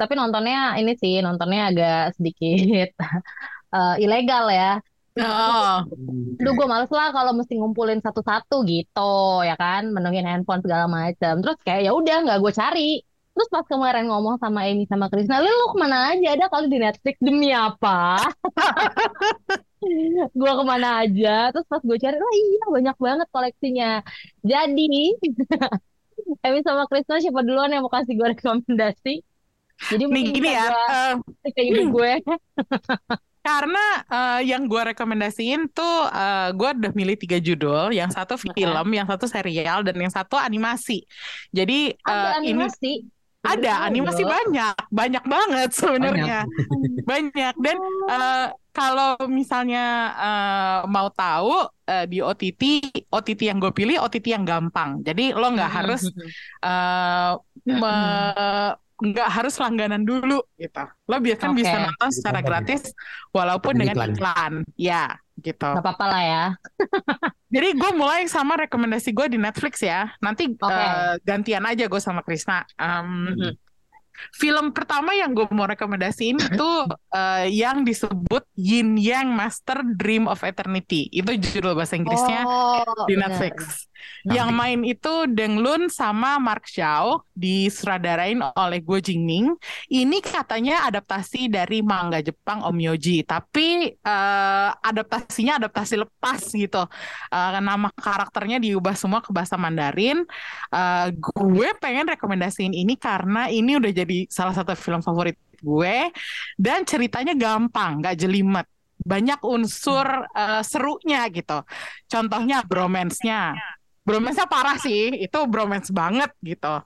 tapi 0.00 0.12
nontonnya 0.20 0.56
ini 0.80 0.90
sih, 1.02 1.14
nontonnya 1.24 1.60
agak 1.70 1.94
sedikit 2.16 2.88
eh, 3.76 3.92
ilegal 4.04 4.44
ya. 4.58 4.64
Oh, 5.20 5.72
Duh 6.44 6.52
gue 6.58 6.66
males 6.72 6.90
lah 6.98 7.08
kalau 7.16 7.32
mesti 7.38 7.52
ngumpulin 7.60 8.00
satu-satu 8.04 8.54
gitu 8.72 9.00
ya 9.48 9.54
kan, 9.62 9.82
menungin 9.96 10.24
handphone 10.28 10.60
segala 10.64 10.84
macam. 10.98 11.32
Terus 11.42 11.56
kayak 11.66 11.80
ya 11.86 11.90
udah 12.00 12.16
nggak 12.24 12.38
gue 12.44 12.52
cari. 12.60 12.82
Terus 13.36 13.52
pas 13.52 13.68
kemarin 13.68 14.08
ngomong 14.08 14.40
sama 14.40 14.64
Amy 14.64 14.88
sama 14.88 15.12
Krisna, 15.12 15.44
lu, 15.44 15.52
lu 15.52 15.66
ke 15.68 15.76
mana 15.76 16.16
aja? 16.16 16.32
Ada 16.32 16.48
kali 16.48 16.72
di 16.72 16.80
Netflix 16.80 17.20
demi 17.20 17.52
apa? 17.52 18.16
gue 20.40 20.52
ke 20.56 20.64
mana 20.64 21.04
aja? 21.04 21.52
Terus 21.52 21.68
pas 21.68 21.84
gue 21.84 22.00
cari, 22.00 22.16
oh 22.16 22.34
iya 22.40 22.64
banyak 22.72 22.96
banget 22.96 23.28
koleksinya. 23.28 24.00
Jadi 24.40 24.88
Amy 26.48 26.64
sama 26.64 26.88
Krisna 26.88 27.20
siapa 27.20 27.44
duluan 27.44 27.76
yang 27.76 27.84
mau 27.84 27.92
kasih 27.92 28.16
gue 28.16 28.28
rekomendasi? 28.32 29.20
Jadi 29.92 30.02
nih 30.08 30.24
gini 30.32 30.48
ya. 30.56 30.72
gua 30.72 30.80
eh, 30.88 31.12
kasih 31.20 31.52
ke 31.52 31.62
ibu 31.68 31.82
gue. 31.92 32.12
Karena 33.46 33.86
eh, 34.10 34.40
yang 34.48 34.64
gue 34.64 34.82
rekomendasiin 34.96 35.70
tuh 35.76 36.08
eh, 36.08 36.56
gue 36.56 36.70
udah 36.72 36.92
milih 36.96 37.20
tiga 37.20 37.36
judul, 37.36 37.92
yang 37.92 38.08
satu 38.08 38.40
film, 38.40 38.86
yang 38.96 39.06
satu 39.06 39.28
serial, 39.28 39.84
dan 39.84 39.94
yang 40.00 40.10
satu 40.10 40.40
animasi. 40.40 41.04
Jadi 41.52 41.94
Ada 42.00 42.40
eh, 42.40 42.48
ini 42.48 42.48
animasi. 42.56 42.92
Ada 43.46 43.72
animasi 43.86 44.22
banyak, 44.26 44.74
banyak 44.90 45.24
banget 45.24 45.70
sebenarnya, 45.72 46.38
banyak. 47.06 47.54
Dan 47.64 47.76
eh, 48.10 48.46
kalau 48.74 49.16
misalnya 49.30 49.84
eh, 50.18 50.78
mau 50.90 51.08
tahu 51.08 51.66
eh, 51.88 52.04
di 52.10 52.18
OTT, 52.20 52.62
OTT 53.08 53.40
yang 53.48 53.58
gue 53.62 53.72
pilih 53.72 53.96
OTT 54.02 54.26
yang 54.34 54.44
gampang. 54.44 55.00
Jadi 55.06 55.32
lo 55.32 55.46
nggak 55.54 55.72
harus 55.72 56.02
eh, 56.62 57.32
me- 57.66 58.76
nggak 58.96 59.28
harus 59.28 59.54
langganan 59.60 60.02
dulu 60.02 60.40
gitu. 60.56 60.84
Lo 61.04 61.16
biar 61.20 61.36
kan 61.36 61.52
bisa 61.52 61.76
nonton 61.76 62.08
secara 62.08 62.40
gratis 62.40 62.92
walaupun 63.28 63.76
Dengan 63.76 63.92
dengan 63.92 64.08
iklan. 64.16 64.16
iklan. 64.16 64.52
Ya, 64.80 65.04
gitu. 65.36 65.68
Gak 65.68 65.84
apa-apa 65.84 66.06
lah 66.08 66.22
ya. 66.24 66.44
Jadi 67.54 67.68
gue 67.76 67.90
mulai 67.92 68.24
sama 68.26 68.56
rekomendasi 68.56 69.12
gue 69.12 69.26
di 69.30 69.38
Netflix 69.38 69.84
ya. 69.84 70.10
Nanti 70.24 70.48
Oke. 70.48 70.72
eh, 70.72 71.14
gantian 71.22 71.64
aja 71.68 71.84
gue 71.86 72.00
sama 72.00 72.24
Krisna. 72.24 72.64
Em, 72.74 73.36
Mhm. 73.36 73.52
Film 74.32 74.72
pertama 74.72 75.12
yang 75.12 75.32
gue 75.32 75.46
mau 75.52 75.68
rekomendasiin 75.68 76.36
itu 76.40 76.70
uh, 77.12 77.44
yang 77.48 77.84
disebut 77.84 78.44
Yin 78.56 78.96
Yang 78.96 79.28
Master 79.32 79.78
Dream 79.96 80.26
of 80.26 80.40
Eternity. 80.42 81.08
Itu 81.12 81.34
judul 81.36 81.76
bahasa 81.76 81.96
Inggrisnya 81.96 82.42
Oh, 82.46 83.06
di. 83.08 83.16
Netflix. 83.16 83.86
Yang 84.26 84.50
main 84.52 84.80
itu 84.84 85.14
Deng 85.30 85.58
Lun 85.58 85.88
sama 85.88 86.36
Mark 86.36 86.66
Xiao 86.68 87.24
disutradarain 87.32 88.38
oleh 88.54 88.78
Guo 88.84 88.98
Jingming. 89.00 89.54
Ini 89.88 90.18
katanya 90.20 90.84
adaptasi 90.86 91.48
dari 91.48 91.80
manga 91.80 92.20
Jepang 92.20 92.62
Omyoji, 92.66 93.24
tapi 93.24 93.88
eh, 93.94 94.70
adaptasinya 94.82 95.58
adaptasi 95.62 95.94
lepas 95.96 96.42
gitu. 96.52 96.82
Eh, 97.32 97.58
nama 97.62 97.88
karakternya 97.94 98.60
diubah 98.60 98.94
semua 98.98 99.22
ke 99.24 99.30
bahasa 99.32 99.56
Mandarin. 99.56 100.22
Eh, 100.70 101.06
gue 101.16 101.68
pengen 101.80 102.06
rekomendasiin 102.06 102.74
ini 102.76 102.94
karena 103.00 103.48
ini 103.48 103.78
udah 103.78 103.90
jadi 103.90 104.05
salah 104.30 104.54
satu 104.54 104.72
film 104.78 105.02
favorit 105.02 105.36
gue 105.58 105.96
dan 106.60 106.84
ceritanya 106.84 107.34
gampang, 107.34 108.00
nggak 108.04 108.16
jelimet. 108.16 108.66
Banyak 109.06 109.40
unsur 109.46 110.06
eh, 110.34 110.62
serunya 110.66 111.26
gitu. 111.30 111.62
Contohnya 112.10 112.62
bromance-nya. 112.66 113.54
Bromance-nya 114.06 114.46
parah 114.46 114.78
sih, 114.78 115.10
itu 115.18 115.38
bromance 115.50 115.90
banget 115.90 116.30
gitu. 116.42 116.82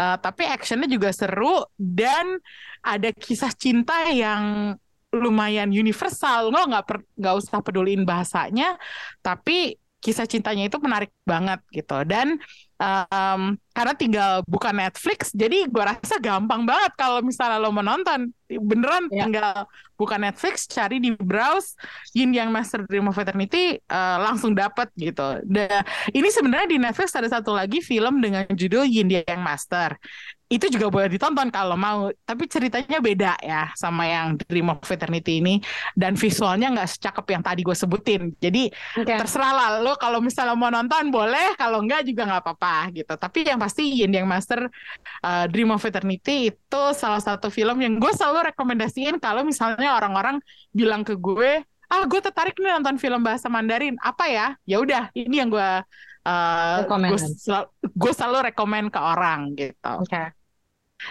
Eh, 0.00 0.16
tapi 0.24 0.48
actionnya 0.48 0.88
juga 0.88 1.12
seru 1.12 1.60
dan 1.76 2.40
ada 2.80 3.12
kisah 3.12 3.52
cinta 3.52 4.08
yang 4.08 4.72
lumayan 5.12 5.68
universal. 5.68 6.48
Lo 6.48 6.64
nggak 6.64 6.84
nggak 7.20 7.34
usah 7.36 7.60
peduliin 7.60 8.08
bahasanya, 8.08 8.80
tapi 9.20 9.76
kisah 10.00 10.24
cintanya 10.24 10.64
itu 10.72 10.80
menarik 10.80 11.12
banget 11.28 11.60
gitu. 11.76 12.00
Dan 12.08 12.40
em, 12.80 13.42
karena 13.80 13.96
tinggal 13.96 14.32
buka 14.44 14.76
Netflix, 14.76 15.32
jadi 15.32 15.64
gue 15.64 15.80
rasa 15.80 16.20
gampang 16.20 16.68
banget 16.68 16.92
kalau 17.00 17.24
misalnya 17.24 17.56
lo 17.56 17.72
mau 17.72 17.80
nonton. 17.80 18.28
Beneran 18.50 19.06
Ya. 19.08 19.24
tinggal 19.24 19.64
buka 19.94 20.18
Netflix, 20.18 20.66
cari 20.66 20.98
di 20.98 21.14
browse 21.14 21.78
Yin 22.12 22.34
Yang 22.34 22.50
Master 22.50 22.80
Dream 22.84 23.08
of 23.08 23.16
Eternity, 23.16 23.78
eh, 23.78 24.16
langsung 24.20 24.52
dapet 24.52 24.90
gitu. 24.98 25.40
Da- 25.46 25.86
ini 26.10 26.28
sebenarnya 26.28 26.68
di 26.68 26.76
Netflix 26.76 27.14
ada 27.14 27.30
satu 27.30 27.54
lagi 27.54 27.80
film 27.80 28.20
dengan 28.20 28.44
judul 28.50 28.84
Yin 28.84 29.08
Yang 29.08 29.40
Master. 29.40 29.96
Itu 30.50 30.66
juga 30.66 30.90
boleh 30.90 31.06
ditonton 31.06 31.46
kalau 31.54 31.78
mau, 31.78 32.10
tapi 32.26 32.50
ceritanya 32.50 32.98
beda 32.98 33.38
ya 33.38 33.70
sama 33.78 34.02
yang 34.10 34.34
Dream 34.50 34.66
of 34.66 34.82
Eternity 34.82 35.38
ini 35.38 35.62
dan 35.94 36.18
visualnya 36.18 36.74
nggak 36.74 36.90
secakep 36.90 37.26
yang 37.38 37.42
tadi 37.46 37.62
gue 37.62 37.76
sebutin. 37.78 38.34
Jadi 38.34 38.66
Oke. 38.98 39.14
terserah 39.14 39.54
lah 39.54 39.68
lo 39.78 39.94
kalau 39.94 40.18
misalnya 40.18 40.58
mau 40.58 40.66
nonton 40.66 41.06
boleh, 41.14 41.54
kalau 41.54 41.86
enggak 41.86 42.02
juga 42.02 42.26
nggak 42.26 42.42
apa-apa 42.42 42.90
gitu. 42.90 43.14
Tapi 43.14 43.46
yang 43.46 43.62
pasti 43.62 43.69
Yin 43.78 44.10
Yang 44.10 44.26
Master 44.26 44.60
uh, 45.22 45.46
Dream 45.46 45.70
of 45.70 45.84
Eternity 45.86 46.50
itu 46.50 46.82
salah 46.98 47.22
satu 47.22 47.46
film 47.46 47.78
yang 47.78 48.02
gue 48.02 48.10
selalu 48.10 48.50
rekomendasiin 48.50 49.22
kalau 49.22 49.46
misalnya 49.46 49.94
orang-orang 49.94 50.42
bilang 50.74 51.06
ke 51.06 51.14
gue, 51.14 51.62
ah 51.86 52.02
gue 52.02 52.20
tertarik 52.22 52.58
nih 52.58 52.74
nonton 52.74 52.98
film 52.98 53.22
bahasa 53.22 53.46
Mandarin, 53.46 53.94
apa 54.02 54.26
ya? 54.26 54.46
Ya 54.66 54.82
udah, 54.82 55.14
ini 55.14 55.38
yang 55.38 55.50
gue 55.52 55.70
uh, 56.26 56.78
gue 56.86 57.18
selalu, 57.38 57.68
gue 57.86 58.12
selalu 58.12 58.38
rekomen 58.50 58.90
ke 58.90 58.98
orang 58.98 59.54
gitu. 59.54 59.92
Oke. 60.02 60.34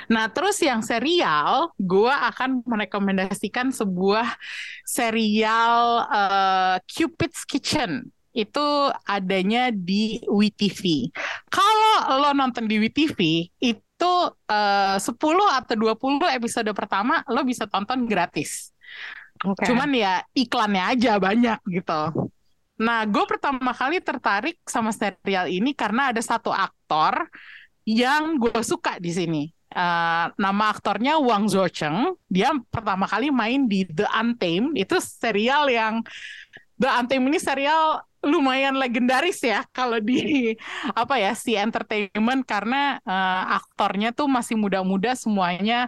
Nah, 0.05 0.29
terus 0.29 0.61
yang 0.61 0.85
serial, 0.85 1.73
gue 1.81 2.13
akan 2.13 2.61
merekomendasikan 2.61 3.73
sebuah 3.73 4.37
serial 4.85 6.05
eh, 6.05 6.75
Cupid's 6.85 7.41
Kitchen. 7.41 8.05
Itu 8.31 8.93
adanya 9.07 9.73
di 9.73 10.21
WeTV. 10.25 11.09
Kalau 11.49 12.21
lo 12.21 12.31
nonton 12.33 12.69
di 12.69 12.77
WeTV, 12.77 13.19
itu 13.59 14.13
eh, 14.49 14.97
10 14.97 15.09
atau 15.59 15.75
20 15.75 16.37
episode 16.37 16.69
pertama 16.71 17.25
lo 17.27 17.41
bisa 17.43 17.65
tonton 17.65 18.05
gratis. 18.05 18.71
Oke. 19.45 19.63
Cuman 19.65 19.89
ya 19.95 20.19
iklannya 20.35 20.83
aja 20.83 21.15
banyak 21.15 21.59
gitu. 21.71 22.31
Nah, 22.79 23.03
gue 23.03 23.25
pertama 23.27 23.75
kali 23.75 23.99
tertarik 23.99 24.55
sama 24.63 24.95
serial 24.95 25.51
ini 25.51 25.75
karena 25.75 26.15
ada 26.15 26.23
satu 26.23 26.51
aktor 26.51 27.27
yang 27.83 28.39
gue 28.39 28.59
suka 28.63 28.99
di 29.03 29.11
sini. 29.11 29.43
Eh, 29.69 30.25
nama 30.33 30.63
aktornya 30.73 31.21
Wang 31.21 31.45
Zhocheng. 31.45 32.17
Dia 32.25 32.55
pertama 32.71 33.05
kali 33.05 33.29
main 33.29 33.67
di 33.69 33.85
The 33.85 34.07
Untamed. 34.09 34.79
Itu 34.79 34.97
serial 34.97 35.69
yang 35.69 36.01
The 36.79 36.89
Untamed 36.89 37.35
ini 37.35 37.39
serial 37.39 38.01
lumayan 38.19 38.75
legendaris 38.75 39.39
ya 39.43 39.63
kalau 39.71 39.99
di 40.03 40.51
apa 40.91 41.15
ya 41.19 41.31
si 41.35 41.55
entertainment 41.55 42.43
karena 42.43 42.99
eh, 43.03 43.43
aktornya 43.55 44.11
tuh 44.11 44.27
masih 44.27 44.59
muda-muda 44.59 45.15
semuanya 45.15 45.87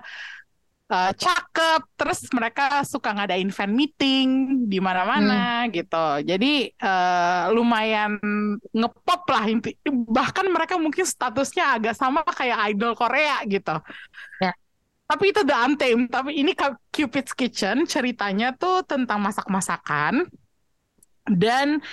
eh, 0.92 1.12
cakep 1.16 1.82
terus 2.00 2.20
mereka 2.32 2.84
suka 2.88 3.12
ngadain 3.16 3.52
fan 3.52 3.72
meeting 3.76 4.28
di 4.72 4.80
mana-mana 4.80 5.68
gitu. 5.72 6.24
Jadi 6.24 6.72
eh, 6.72 7.44
lumayan 7.56 8.16
ngepop 8.72 9.22
lah 9.32 9.44
inti 9.52 9.76
bahkan 10.08 10.48
mereka 10.48 10.76
mungkin 10.80 11.04
statusnya 11.08 11.80
agak 11.80 11.96
sama 12.00 12.24
kayak 12.24 12.72
idol 12.72 12.96
Korea 12.96 13.44
gitu. 13.48 13.76
Ya. 14.44 14.52
tapi 15.12 15.36
itu 15.36 15.44
The 15.44 15.56
Untamed 15.68 16.08
tapi 16.08 16.32
ini 16.40 16.56
Cu- 16.56 16.80
Cupid's 16.88 17.36
Kitchen 17.36 17.84
ceritanya 17.84 18.56
tuh 18.56 18.80
tentang 18.88 19.20
masak-masakan 19.20 20.24
dan 21.28 21.84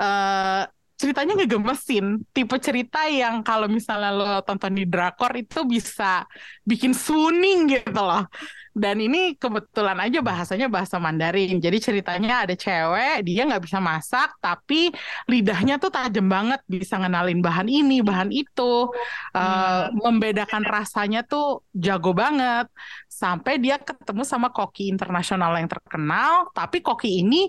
eh, 0.00 0.62
ceritanya 1.00 1.32
ngegemesin. 1.32 2.20
Tipe 2.36 2.56
cerita 2.60 3.08
yang 3.08 3.40
kalau 3.40 3.64
misalnya 3.72 4.12
lo 4.12 4.28
tonton 4.44 4.76
di 4.76 4.84
drakor 4.84 5.32
itu 5.32 5.64
bisa 5.64 6.28
bikin 6.60 6.92
suning 6.92 7.72
gitu 7.72 7.96
loh. 7.96 8.28
Dan 8.70 9.02
ini 9.02 9.34
kebetulan 9.34 9.98
aja 9.98 10.20
bahasanya 10.20 10.68
bahasa 10.68 11.00
Mandarin. 11.00 11.56
Jadi 11.56 11.78
ceritanya 11.80 12.44
ada 12.44 12.52
cewek 12.52 13.24
dia 13.24 13.48
nggak 13.48 13.64
bisa 13.64 13.80
masak 13.80 14.36
tapi 14.44 14.92
lidahnya 15.26 15.80
tuh 15.80 15.90
tajam 15.90 16.28
banget 16.28 16.60
bisa 16.68 17.00
ngenalin 17.00 17.40
bahan 17.40 17.66
ini 17.66 18.04
bahan 18.04 18.28
itu. 18.28 18.92
Eh, 19.32 19.84
membedakan 20.04 20.68
rasanya 20.68 21.24
tuh 21.24 21.64
jago 21.72 22.12
banget. 22.12 22.68
Sampai 23.08 23.56
dia 23.56 23.80
ketemu 23.80 24.22
sama 24.28 24.52
koki 24.52 24.92
internasional 24.92 25.56
yang 25.56 25.68
terkenal 25.68 26.52
tapi 26.52 26.84
koki 26.84 27.24
ini 27.24 27.48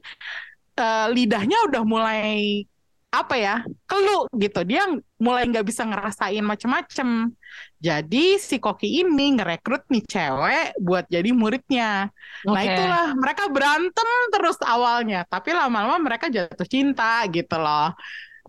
eh, 0.81 1.07
lidahnya 1.13 1.57
udah 1.69 1.83
mulai 1.85 2.65
apa 3.11 3.35
ya 3.35 3.55
kelu 3.85 4.31
gitu. 4.39 4.63
Dia 4.63 4.87
mulai 5.19 5.43
nggak 5.51 5.67
bisa 5.67 5.83
ngerasain 5.83 6.41
macem-macem. 6.41 7.29
Jadi 7.77 8.39
si 8.39 8.55
koki 8.57 9.03
ini 9.03 9.35
ngerekrut 9.35 9.83
nih 9.91 10.03
cewek 10.07 10.79
buat 10.79 11.05
jadi 11.11 11.29
muridnya. 11.35 12.07
Nah 12.47 12.61
Oke. 12.63 12.71
itulah 12.71 13.05
mereka 13.19 13.43
berantem 13.51 14.09
terus 14.31 14.57
awalnya. 14.63 15.27
Tapi 15.27 15.51
lama-lama 15.51 15.99
mereka 15.99 16.31
jatuh 16.31 16.67
cinta 16.67 17.21
gitu 17.27 17.59
loh 17.59 17.91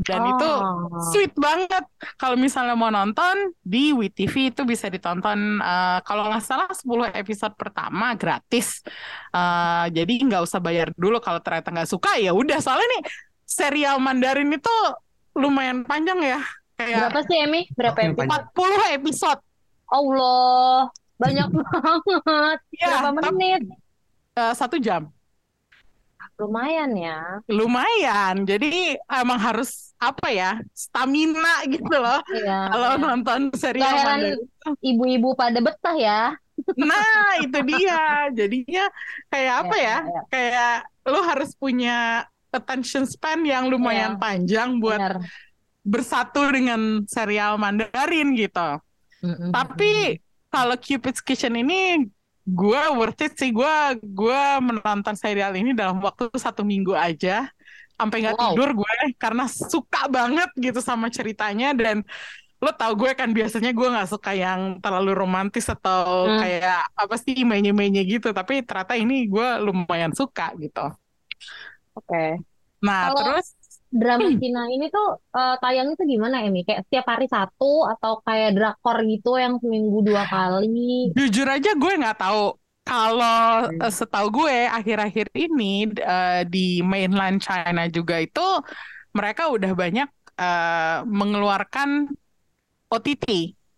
dan 0.02 0.22
itu 0.26 0.50
Oh. 0.52 0.88
sweet 1.08 1.32
banget 1.34 1.84
kalau 2.14 2.34
misalnya 2.34 2.72
mau 2.72 2.88
nonton 2.88 3.50
di 3.58 3.90
WeTV 3.90 4.50
itu 4.50 4.62
bisa 4.62 4.86
ditonton 4.86 5.38
eh, 5.58 5.98
kalau 6.02 6.26
nggak 6.26 6.40
salah 6.40 6.68
10 6.68 6.82
episode 7.12 7.54
pertama 7.54 8.12
gratis 8.12 8.82
Eh, 9.30 9.86
jadi 9.90 10.12
nggak 10.22 10.42
usah 10.42 10.58
bayar 10.58 10.92
dulu 10.92 11.16
kalau 11.16 11.38
ternyata 11.38 11.70
nggak 11.70 11.88
suka 11.88 12.16
ya 12.16 12.30
udah 12.30 12.58
soalnya 12.58 12.84
nih 12.90 13.02
serial 13.42 13.96
Mandarin 13.96 14.50
itu 14.50 14.68
lumayan 15.32 15.82
panjang 15.82 16.20
ya 16.20 16.40
kayak 16.74 17.08
Berapa 17.08 17.20
sih 17.24 17.36
Emi? 17.38 17.60
Berapa 17.72 17.98
episode? 18.02 18.28
panjang. 18.28 18.84
40 18.92 18.98
episode 18.98 19.40
Allah, 19.88 20.88
banyak 21.16 21.48
banget. 21.56 22.58
ya 22.74 22.88
Berapa 23.02 23.10
menit? 23.28 23.60
eh, 24.32 24.52
satu 24.52 24.76
jam 24.76 25.08
Lumayan 26.42 26.90
ya. 26.98 27.18
lumayan 27.46 28.34
jadi 28.42 28.98
emang 29.06 29.38
harus 29.38 29.94
apa 30.02 30.34
ya 30.34 30.58
stamina 30.74 31.62
gitu 31.70 31.94
loh 31.94 32.18
Iya. 32.34 32.58
kalau 32.74 32.90
iya. 32.90 32.98
nonton 32.98 33.40
serial 33.54 34.34
ibu-ibu 34.82 35.38
pada 35.38 35.62
betah 35.62 35.94
ya. 35.94 36.22
Nah, 36.78 37.42
itu 37.42 37.58
dia. 37.64 38.02
Jadinya 38.38 38.84
kayak 39.30 39.54
apa 39.66 39.74
Iya, 39.74 39.82
ya? 39.82 39.96
iya, 39.98 40.02
iya. 40.02 40.20
Kayak 40.30 40.74
lo 41.08 41.20
harus 41.26 41.50
punya 41.58 41.96
attention 42.52 43.08
span 43.08 43.42
yang 43.42 43.66
lumayan 43.72 44.14
Iya. 44.14 44.20
panjang 44.20 44.68
buat 44.78 45.00
Benar. 45.00 45.16
bersatu 45.82 46.42
dengan 46.52 47.02
serial 47.10 47.58
Mandarin 47.58 48.34
gitu. 48.38 48.78
Mm-mm. 49.22 49.50
Tapi 49.50 50.18
kalau 50.50 50.76
Cupid's 50.78 51.22
Kitchen 51.22 51.56
ini 51.56 52.06
gue 52.44 52.82
worth 52.94 53.22
it 53.22 53.32
sih. 53.34 53.50
Gue 53.50 53.70
gue 54.02 54.42
menonton 54.60 55.14
serial 55.14 55.54
ini 55.54 55.72
dalam 55.72 55.98
waktu 55.98 56.30
satu 56.34 56.62
minggu 56.62 56.92
aja. 56.92 57.46
Sampai 57.94 58.24
nggak 58.26 58.34
Wow. 58.34 58.44
tidur 58.54 58.70
gue 58.82 58.94
karena 59.14 59.44
suka 59.46 60.10
banget 60.10 60.50
gitu 60.58 60.82
sama 60.82 61.06
ceritanya 61.06 61.70
dan 61.70 62.02
lo 62.58 62.70
tau 62.70 62.94
gue 62.94 63.10
kan 63.14 63.26
biasanya 63.30 63.74
gue 63.74 63.88
nggak 63.90 64.06
suka 64.06 64.34
yang 64.34 64.78
terlalu 64.78 65.18
romantis 65.18 65.66
atau 65.66 66.30
Hmm. 66.30 66.38
kayak 66.38 66.78
apa 66.94 67.14
sih 67.18 67.42
menye-menye 67.42 68.06
gitu 68.06 68.30
tapi 68.30 68.62
ternyata 68.62 68.94
ini 68.94 69.26
gue 69.26 69.48
lumayan 69.58 70.14
suka 70.14 70.54
gitu 70.58 70.86
Oke. 71.98 72.38
nah 72.78 73.10
Kalau- 73.10 73.18
terus 73.38 73.46
drama 73.92 74.32
Hmm. 74.32 74.40
Cina 74.40 74.62
ini 74.72 74.88
tuh 74.88 75.20
eh, 75.36 75.56
tayangnya 75.60 75.94
tuh 76.00 76.06
gimana 76.08 76.36
Emi? 76.42 76.64
Kayak 76.64 76.88
setiap 76.88 77.06
hari 77.12 77.26
satu 77.28 77.84
atau 77.92 78.12
kayak 78.24 78.50
drakor 78.56 78.96
gitu 79.04 79.36
yang 79.36 79.60
seminggu 79.60 80.00
dua 80.00 80.24
kali? 80.26 81.12
Jujur 81.12 81.46
aja 81.46 81.70
gue 81.76 81.92
nggak 82.00 82.18
tahu. 82.18 82.56
Kalau 82.82 83.70
eh, 83.70 83.92
setahu 83.92 84.26
gue 84.42 84.56
akhir-akhir 84.66 85.30
ini 85.36 85.86
eh, 85.92 86.42
di 86.48 86.80
mainland 86.82 87.38
China 87.44 87.86
juga 87.92 88.18
itu 88.18 88.46
mereka 89.12 89.52
udah 89.52 89.72
banyak 89.76 90.08
eh, 90.40 90.98
mengeluarkan 91.04 92.08
OTT. 92.88 93.26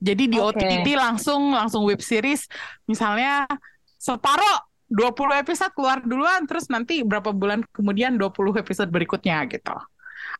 Jadi 0.04 0.24
di 0.28 0.38
Oke. 0.38 0.62
OTT 0.62 0.88
langsung 0.94 1.52
langsung 1.56 1.82
web 1.88 2.00
series 2.00 2.44
misalnya 2.84 3.48
separuh 3.96 4.68
20 4.92 5.40
episode 5.40 5.72
keluar 5.72 6.04
duluan 6.04 6.44
terus 6.44 6.68
nanti 6.68 7.00
berapa 7.00 7.32
bulan 7.32 7.64
kemudian 7.72 8.20
20 8.20 8.60
episode 8.60 8.92
berikutnya 8.92 9.42
gitu. 9.48 9.74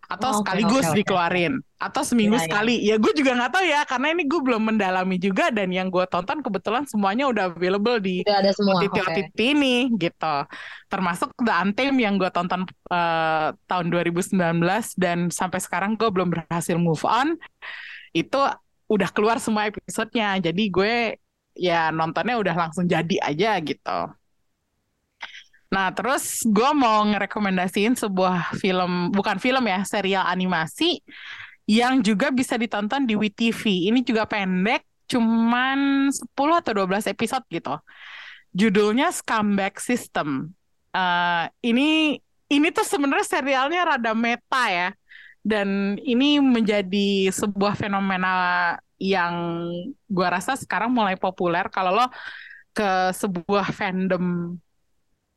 Atau 0.04 0.30
Oh, 0.30 0.38
sekaligus 0.40 0.84
oke, 0.84 0.90
oke. 0.92 0.98
dikeluarin 1.00 1.54
atau 1.76 2.00
seminggu 2.00 2.36
Iya, 2.36 2.40
iya. 2.40 2.46
sekali. 2.48 2.74
Ya 2.80 2.94
gue 2.96 3.12
juga 3.12 3.30
nggak 3.36 3.52
tahu 3.52 3.64
ya 3.64 3.80
karena 3.84 4.06
ini 4.12 4.22
gue 4.24 4.40
belum 4.40 4.62
mendalami 4.72 5.16
juga 5.20 5.52
dan 5.52 5.68
yang 5.72 5.88
gue 5.92 6.04
tonton 6.08 6.40
kebetulan 6.40 6.84
semuanya 6.88 7.24
udah 7.28 7.44
available 7.52 7.98
di 8.00 8.24
Udah 8.24 8.38
ada 8.40 8.50
semua. 8.52 8.78
OTT 8.80 8.96
Oke. 9.00 9.00
OTT 9.04 9.38
ini 9.56 9.76
gitu. 9.96 10.36
Termasuk 10.88 11.28
The 11.40 11.52
Untamed 11.64 11.98
yang 12.00 12.14
gue 12.16 12.30
tonton 12.30 12.64
eh, 12.68 13.48
tahun 13.66 13.86
2019 13.88 14.96
dan 14.96 15.28
sampai 15.28 15.60
sekarang 15.60 15.96
gue 15.96 16.08
belum 16.08 16.28
berhasil 16.32 16.76
move 16.80 17.02
on. 17.04 17.36
Itu 18.12 18.38
udah 18.88 19.08
keluar 19.10 19.40
semua 19.40 19.66
episodenya. 19.68 20.38
Jadi 20.38 20.62
gue 20.70 20.94
ya 21.54 21.90
nontonnya 21.94 22.34
udah 22.38 22.54
langsung 22.54 22.84
jadi 22.86 23.16
aja 23.22 23.58
gitu. 23.62 23.98
Nah, 25.74 25.90
terus 25.90 26.46
gue 26.46 26.70
mau 26.70 27.02
ngerekomendasiin 27.02 27.98
sebuah 27.98 28.54
film, 28.62 29.10
bukan 29.10 29.42
film 29.42 29.66
ya, 29.66 29.82
serial 29.82 30.22
animasi 30.22 31.02
yang 31.66 31.98
juga 31.98 32.30
bisa 32.30 32.54
ditonton 32.54 33.02
di 33.02 33.18
WeTV. 33.18 33.90
Ini 33.90 34.06
juga 34.06 34.22
pendek, 34.22 34.86
cuman 35.10 36.08
10 36.14 36.62
atau 36.62 36.72
12 36.78 37.10
episode 37.10 37.42
gitu. 37.50 37.74
Judulnya 38.54 39.10
Scumbag 39.10 39.82
System. 39.82 40.54
Eh, 40.94 41.44
ini 41.66 42.22
ini 42.54 42.68
tuh 42.70 42.86
sebenarnya 42.86 43.26
serialnya 43.26 43.82
rada 43.82 44.14
meta 44.14 44.70
ya. 44.70 44.88
Dan 45.42 45.98
ini 46.06 46.38
menjadi 46.38 47.34
sebuah 47.34 47.74
fenomena 47.76 48.32
yang 48.96 49.66
gua 50.06 50.38
rasa 50.38 50.54
sekarang 50.54 50.94
mulai 50.94 51.18
populer 51.18 51.66
kalau 51.68 51.92
lo 51.98 52.06
ke 52.72 53.12
sebuah 53.12 53.74
fandom 53.74 54.56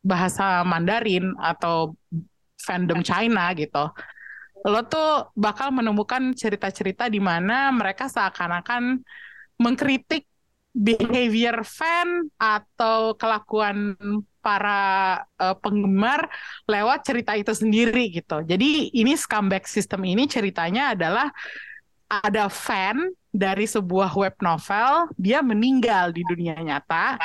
bahasa 0.08 0.64
Mandarin 0.64 1.36
atau 1.36 2.00
fandom 2.64 3.04
China 3.04 3.52
gitu. 3.52 3.92
Lo 4.64 4.82
tuh 4.88 5.30
bakal 5.36 5.76
menemukan 5.76 6.32
cerita-cerita 6.32 7.12
di 7.12 7.20
mana 7.20 7.70
mereka 7.76 8.08
seakan-akan 8.08 9.04
mengkritik 9.60 10.24
behavior 10.78 11.66
fan 11.66 12.30
atau 12.38 13.18
kelakuan 13.18 13.98
para 14.40 14.80
eh, 15.36 15.56
penggemar 15.60 16.32
lewat 16.70 17.04
cerita 17.04 17.36
itu 17.36 17.52
sendiri 17.52 18.14
gitu. 18.16 18.46
Jadi 18.48 18.96
ini 18.96 19.18
scumbag 19.20 19.68
system 19.68 20.08
ini 20.08 20.24
ceritanya 20.30 20.96
adalah 20.96 21.28
ada 22.08 22.48
fan 22.48 23.12
dari 23.38 23.68
sebuah 23.68 24.16
web 24.16 24.36
novel, 24.40 25.12
dia 25.20 25.44
meninggal 25.44 26.16
di 26.16 26.24
dunia 26.24 26.56
nyata. 26.58 27.20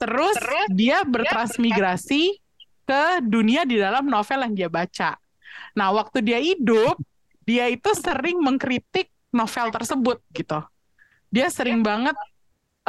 Terus 0.00 0.36
dia 0.72 1.04
bertransmigrasi 1.04 2.40
ke 2.88 3.04
dunia 3.20 3.68
di 3.68 3.76
dalam 3.76 4.08
novel 4.08 4.48
yang 4.48 4.54
dia 4.56 4.68
baca. 4.72 5.20
Nah, 5.76 5.92
waktu 5.92 6.24
dia 6.24 6.40
hidup, 6.40 6.96
dia 7.44 7.68
itu 7.68 7.92
sering 7.92 8.40
mengkritik 8.40 9.12
novel 9.30 9.68
tersebut 9.70 10.18
gitu. 10.32 10.58
Dia 11.28 11.52
sering 11.52 11.84
banget 11.84 12.16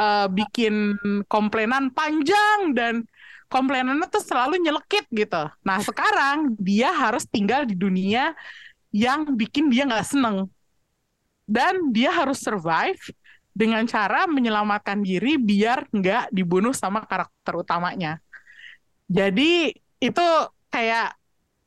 eh, 0.00 0.26
bikin 0.32 0.96
komplainan 1.28 1.92
panjang 1.92 2.72
dan 2.74 3.04
komplainannya 3.52 4.08
tuh 4.08 4.24
selalu 4.24 4.64
nyelekit 4.64 5.04
gitu. 5.12 5.52
Nah, 5.62 5.78
sekarang 5.84 6.56
dia 6.56 6.88
harus 6.90 7.28
tinggal 7.28 7.68
di 7.68 7.76
dunia 7.76 8.32
yang 8.88 9.36
bikin 9.36 9.68
dia 9.68 9.84
nggak 9.84 10.08
seneng. 10.08 10.48
Dan 11.44 11.92
dia 11.92 12.08
harus 12.08 12.40
survive 12.40 12.98
dengan 13.52 13.84
cara 13.84 14.24
menyelamatkan 14.24 15.04
diri 15.04 15.36
biar 15.36 15.92
nggak 15.92 16.32
dibunuh 16.32 16.72
sama 16.72 17.04
karakter 17.04 17.54
utamanya. 17.56 18.18
Jadi 19.12 19.76
itu 20.00 20.26
kayak 20.72 21.14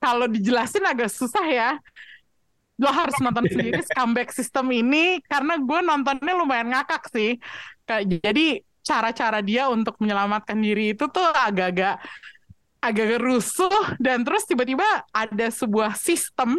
kalau 0.02 0.26
dijelasin 0.26 0.86
agak 0.86 1.14
susah 1.14 1.46
ya. 1.46 1.72
Lo 2.76 2.92
harus 2.92 3.16
nonton 3.24 3.48
sendiri 3.48 3.80
comeback 3.96 4.36
system 4.36 4.68
ini 4.74 5.24
karena 5.32 5.56
gue 5.56 5.80
nontonnya 5.80 6.34
lumayan 6.36 6.74
ngakak 6.74 7.08
sih. 7.14 7.40
Kayak 7.88 8.20
jadi 8.20 8.46
cara-cara 8.86 9.40
dia 9.42 9.70
untuk 9.72 9.98
menyelamatkan 9.98 10.58
diri 10.62 10.94
itu 10.94 11.10
tuh 11.10 11.26
agak-agak 11.34 11.98
agak 12.86 13.18
rusuh 13.18 13.98
dan 13.98 14.22
terus 14.22 14.46
tiba-tiba 14.46 14.86
ada 15.10 15.48
sebuah 15.50 15.98
sistem 15.98 16.54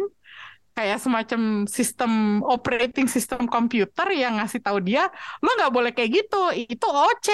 kayak 0.77 1.01
semacam 1.01 1.65
sistem 1.65 2.11
operating 2.45 3.09
system 3.09 3.49
komputer 3.49 4.07
yang 4.13 4.37
ngasih 4.37 4.61
tahu 4.61 4.77
dia 4.85 5.09
lo 5.41 5.49
nggak 5.57 5.73
boleh 5.73 5.91
kayak 5.97 6.11
gitu 6.21 6.41
itu 6.53 6.85
OC 6.85 7.27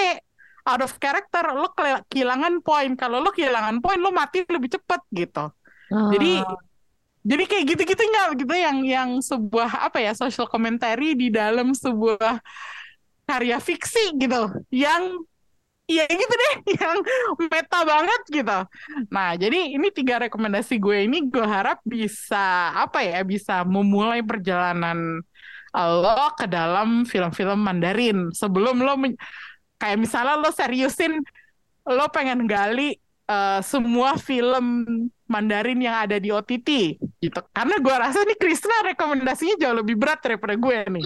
out 0.64 0.80
of 0.80 0.96
character 0.96 1.44
lo 1.52 1.68
kehilangan 2.08 2.64
poin 2.64 2.96
kalau 2.96 3.20
lo 3.20 3.36
kehilangan 3.36 3.84
poin 3.84 4.00
lo 4.00 4.16
mati 4.16 4.48
lebih 4.48 4.72
cepat 4.80 5.04
gitu 5.12 5.52
jadi 5.92 6.42
Ah. 6.42 6.58
jadi 7.22 7.44
kayak 7.46 7.66
gitu-gitunya 7.76 8.22
gitu 8.40 8.54
yang 8.56 8.78
yang 8.88 9.10
sebuah 9.20 9.92
apa 9.92 10.00
ya 10.00 10.16
social 10.16 10.48
commentary 10.48 11.14
di 11.14 11.28
dalam 11.30 11.76
sebuah 11.76 12.40
karya 13.24 13.60
fiksi 13.60 14.16
gitu 14.18 14.52
yang 14.72 15.20
ya 15.88 16.08
gitu 16.08 16.34
deh 16.34 16.56
yang 16.80 16.98
meta 17.52 17.80
banget 17.84 18.22
gitu. 18.32 18.58
Nah, 19.12 19.36
jadi 19.36 19.76
ini 19.76 19.92
tiga 19.92 20.24
rekomendasi 20.24 20.80
gue 20.80 21.08
ini 21.08 21.28
gue 21.28 21.44
harap 21.44 21.84
bisa 21.84 22.72
apa 22.72 23.04
ya 23.04 23.20
bisa 23.24 23.68
memulai 23.68 24.24
perjalanan 24.24 25.20
uh, 25.76 25.90
lo 26.00 26.32
ke 26.40 26.48
dalam 26.48 27.04
film-film 27.04 27.60
Mandarin 27.60 28.32
sebelum 28.32 28.80
lo 28.80 28.96
kayak 29.82 30.00
misalnya 30.00 30.40
lo 30.40 30.50
seriusin 30.54 31.20
lo 31.84 32.08
pengen 32.16 32.48
gali 32.48 32.96
uh, 33.28 33.60
semua 33.60 34.16
film 34.16 34.88
Mandarin 35.28 35.82
yang 35.82 35.98
ada 35.98 36.22
di 36.22 36.30
OTT 36.30 37.00
gitu. 37.20 37.40
Karena 37.52 37.76
gue 37.82 37.96
rasa 37.96 38.22
nih 38.24 38.38
Krisna 38.38 38.94
rekomendasinya 38.94 39.56
jauh 39.58 39.76
lebih 39.82 39.98
berat 39.98 40.22
daripada 40.22 40.54
gue 40.56 40.78
nih. 40.88 41.06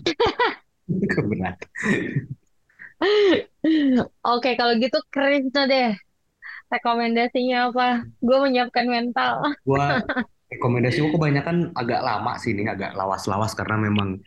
Berat. 1.31 1.57
Oke, 4.25 4.57
kalau 4.57 4.73
gitu 4.77 4.97
Krisna 5.13 5.69
deh. 5.69 5.93
Rekomendasinya 6.67 7.71
apa? 7.71 8.03
Gue 8.19 8.37
menyiapkan 8.43 8.85
mental. 8.91 9.55
Gua 9.63 10.03
rekomendasi 10.51 10.99
gua 11.03 11.11
kebanyakan 11.15 11.71
agak 11.75 12.01
lama 12.03 12.35
sih 12.39 12.51
ini, 12.51 12.67
agak 12.67 12.91
lawas-lawas 12.95 13.55
karena 13.55 13.79
memang 13.87 14.19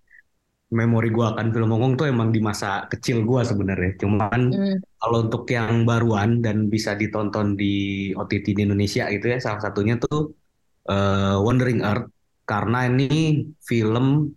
memori 0.71 1.11
gua 1.11 1.35
akan 1.37 1.51
film 1.53 1.69
Hongkong 1.75 1.95
tuh 2.01 2.07
emang 2.09 2.31
di 2.33 2.41
masa 2.41 2.89
kecil 2.89 3.27
gua 3.29 3.45
sebenarnya. 3.45 3.99
Cuman 4.01 4.41
Hmm. 4.55 4.77
kalau 5.03 5.29
untuk 5.29 5.45
yang 5.53 5.85
baruan 5.85 6.41
dan 6.41 6.73
bisa 6.73 6.97
ditonton 6.97 7.59
di 7.61 8.09
OTT 8.17 8.57
di 8.57 8.63
Indonesia 8.65 9.11
gitu 9.13 9.27
ya, 9.29 9.37
salah 9.43 9.61
satunya 9.61 10.01
tuh 10.01 10.33
eh, 10.89 11.37
Wandering 11.37 11.85
Earth 11.85 12.09
karena 12.49 12.89
ini 12.89 13.45
film 13.61 14.33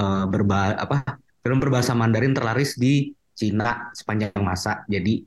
eh, 0.00 0.24
berba 0.32 0.80
apa 0.80 1.20
film 1.44 1.60
berbahasa 1.60 1.92
Mandarin 1.92 2.32
terlaris 2.32 2.80
di 2.80 3.12
Cina 3.34 3.90
sepanjang 3.92 4.32
masa. 4.40 4.86
Jadi 4.86 5.22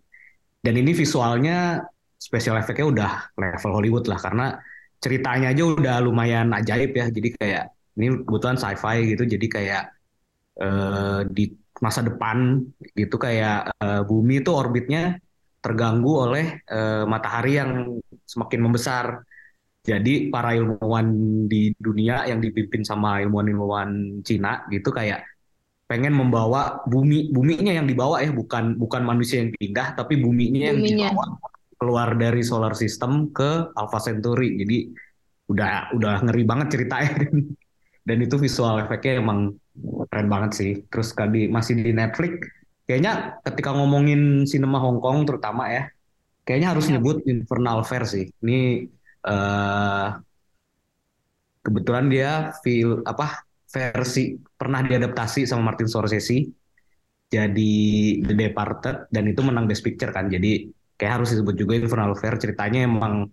dan 0.63 0.73
ini 0.75 0.91
visualnya 0.91 1.83
special 2.17 2.57
efeknya 2.57 2.85
udah 2.89 3.11
level 3.37 3.71
Hollywood 3.77 4.09
lah 4.09 4.19
karena 4.19 4.57
ceritanya 4.97 5.53
aja 5.53 5.63
udah 5.63 5.95
lumayan 6.01 6.51
ajaib 6.55 6.91
ya. 6.97 7.05
Jadi 7.13 7.29
kayak 7.37 7.63
ini 7.99 8.25
kebetulan 8.25 8.57
sci-fi 8.57 8.97
gitu. 9.13 9.23
Jadi 9.27 9.47
kayak 9.47 9.83
eh, 10.59 11.21
di 11.29 11.45
masa 11.77 12.01
depan 12.01 12.65
gitu 12.97 13.15
kayak 13.21 13.69
eh, 13.77 14.01
bumi 14.01 14.41
itu 14.41 14.49
orbitnya 14.49 15.21
terganggu 15.61 16.11
oleh 16.25 16.45
eh, 16.65 17.03
matahari 17.05 17.59
yang 17.61 17.71
semakin 18.25 18.59
membesar. 18.65 19.05
Jadi 19.87 20.27
para 20.27 20.51
ilmuwan 20.51 21.07
di 21.47 21.71
dunia 21.79 22.27
yang 22.27 22.43
dipimpin 22.43 22.83
sama 22.83 23.23
ilmuwan-ilmuwan 23.23 24.19
Cina 24.19 24.67
gitu 24.67 24.91
kayak 24.91 25.23
pengen 25.87 26.11
membawa 26.11 26.83
bumi 26.83 27.31
buminya 27.31 27.71
yang 27.79 27.87
dibawa 27.87 28.19
ya 28.19 28.31
bukan 28.35 28.75
bukan 28.75 29.07
manusia 29.07 29.39
yang 29.39 29.55
pindah 29.55 29.95
tapi 29.95 30.19
buminya 30.19 30.75
yang 30.75 30.79
Buminya. 30.83 31.09
dibawa 31.15 31.25
keluar 31.77 32.09
dari 32.17 32.41
solar 32.43 32.73
system 32.75 33.31
ke 33.31 33.71
Alpha 33.71 33.99
Centauri. 34.03 34.59
Jadi 34.59 34.77
udah 35.47 35.95
udah 35.95 36.13
ngeri 36.27 36.43
banget 36.43 36.67
ceritanya 36.75 37.11
dan 38.07 38.17
itu 38.19 38.35
visual 38.35 38.83
efeknya 38.83 39.23
emang 39.23 39.55
keren 40.11 40.27
banget 40.27 40.51
sih. 40.59 40.71
Terus 40.91 41.15
kali 41.15 41.47
masih 41.47 41.79
di 41.79 41.95
Netflix 41.95 42.35
kayaknya 42.83 43.39
ketika 43.47 43.71
ngomongin 43.71 44.43
sinema 44.43 44.79
Hong 44.79 44.99
Kong 44.99 45.23
terutama 45.23 45.71
ya 45.71 45.87
kayaknya 46.43 46.75
harus 46.75 46.87
Ya. 46.87 46.99
nyebut 46.99 47.23
Infernal 47.23 47.83
Fair 47.87 48.03
sih. 48.03 48.27
Ini 48.43 48.87
eh 49.23 50.07
kebetulan 51.63 52.07
dia 52.07 52.31
feel 52.63 53.03
apa 53.03 53.46
versi 53.67 54.35
pernah 54.39 54.79
diadaptasi 54.83 55.43
sama 55.43 55.71
Martin 55.71 55.91
Scorsese 55.91 56.47
jadi 57.27 57.75
The 58.23 58.33
Departed 58.33 59.11
dan 59.11 59.23
itu 59.27 59.43
menang 59.43 59.67
Best 59.67 59.83
Picture 59.83 60.15
kan. 60.15 60.31
Jadi 60.31 60.71
kayak 60.95 61.21
harus 61.21 61.35
disebut 61.35 61.55
juga 61.59 61.75
Infernal 61.75 62.15
Affair 62.15 62.39
ceritanya 62.39 62.87
emang 62.87 63.27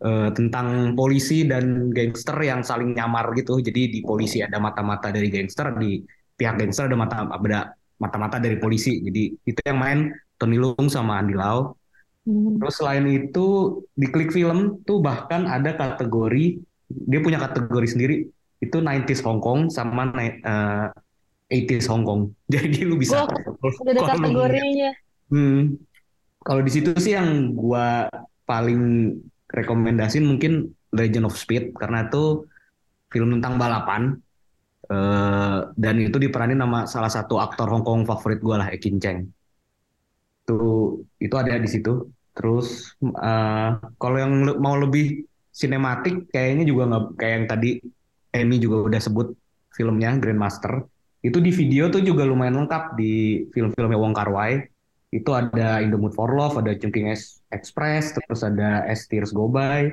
uh, 0.00 0.32
tentang 0.32 0.96
polisi 0.96 1.44
dan 1.44 1.92
gangster 1.92 2.40
yang 2.40 2.64
saling 2.64 2.96
nyamar 2.96 3.36
gitu. 3.36 3.60
Jadi 3.60 3.92
di 3.92 4.00
polisi 4.00 4.40
ada 4.40 4.56
mata-mata 4.56 5.12
dari 5.12 5.28
gangster, 5.28 5.76
di 5.76 6.00
pihak 6.08 6.56
gangster 6.56 6.88
ada 6.88 6.96
mata 6.96 7.28
ada 7.28 7.60
mata-mata 8.00 8.40
dari 8.40 8.56
polisi. 8.56 9.04
Jadi 9.04 9.36
itu 9.44 9.60
yang 9.60 9.76
main 9.78 9.98
Tony 10.40 10.56
Leung 10.56 10.88
sama 10.88 11.20
Andy 11.20 11.36
Lau. 11.36 11.76
Hmm. 12.24 12.56
Terus 12.56 12.74
selain 12.80 13.04
itu 13.12 13.76
di 13.92 14.08
Klik 14.08 14.32
Film 14.32 14.80
tuh 14.88 15.04
bahkan 15.04 15.44
ada 15.44 15.76
kategori 15.76 16.64
dia 16.88 17.20
punya 17.20 17.36
kategori 17.36 17.88
sendiri 17.92 18.24
itu 18.58 18.82
90s 18.82 19.22
Hong 19.22 19.38
Kong 19.38 19.70
sama 19.70 20.10
uh, 20.14 20.88
80s 21.48 21.86
Hong 21.88 22.04
Kong. 22.04 22.20
Jadi 22.52 22.84
lu 22.84 22.98
bisa 22.98 23.24
ada 23.24 24.00
kategorinya. 24.14 24.90
Hmm, 25.28 25.76
kalau 26.40 26.64
di 26.64 26.70
situ 26.72 26.96
sih 26.96 27.12
yang 27.12 27.52
gua 27.52 28.08
paling 28.48 29.12
rekomendasiin 29.52 30.24
mungkin 30.24 30.72
Legend 30.92 31.28
of 31.28 31.36
Speed 31.36 31.76
karena 31.76 32.08
itu 32.08 32.48
film 33.12 33.36
tentang 33.40 33.60
balapan 33.60 34.16
uh, 34.88 35.68
dan 35.76 35.94
itu 36.00 36.16
diperanin 36.16 36.60
sama 36.60 36.88
salah 36.88 37.12
satu 37.12 37.40
aktor 37.40 37.68
Hong 37.68 37.84
Kong 37.84 38.08
favorit 38.08 38.40
gua 38.40 38.64
lah 38.64 38.68
Ekin 38.72 38.96
Cheng. 38.96 39.28
Itu 40.44 40.60
itu 41.20 41.34
ada 41.36 41.60
di 41.60 41.68
situ. 41.68 42.08
Terus 42.32 42.96
uh, 43.02 43.76
kalau 43.98 44.16
yang 44.16 44.32
mau 44.62 44.78
lebih 44.78 45.26
sinematik 45.52 46.30
kayaknya 46.30 46.64
juga 46.70 46.82
nggak 46.86 47.04
kayak 47.18 47.34
yang 47.34 47.46
tadi 47.50 47.70
Amy 48.34 48.60
juga 48.60 48.88
udah 48.88 49.00
sebut 49.00 49.32
filmnya 49.72 50.16
Grandmaster. 50.18 50.84
Itu 51.24 51.42
di 51.42 51.50
video 51.50 51.90
tuh 51.90 52.04
juga 52.04 52.22
lumayan 52.22 52.64
lengkap 52.64 52.94
di 52.94 53.44
film-filmnya 53.50 53.98
Wong 53.98 54.14
Kar 54.14 54.30
Wai. 54.30 54.62
Itu 55.08 55.32
ada 55.32 55.80
In 55.80 55.88
the 55.88 55.98
Mood 55.98 56.12
for 56.12 56.28
Love 56.36 56.60
ada 56.60 56.76
Chungking 56.76 57.08
Express 57.48 58.12
terus 58.12 58.44
ada 58.44 58.84
As 58.84 59.08
Tears 59.08 59.32
Go 59.32 59.48
By 59.48 59.88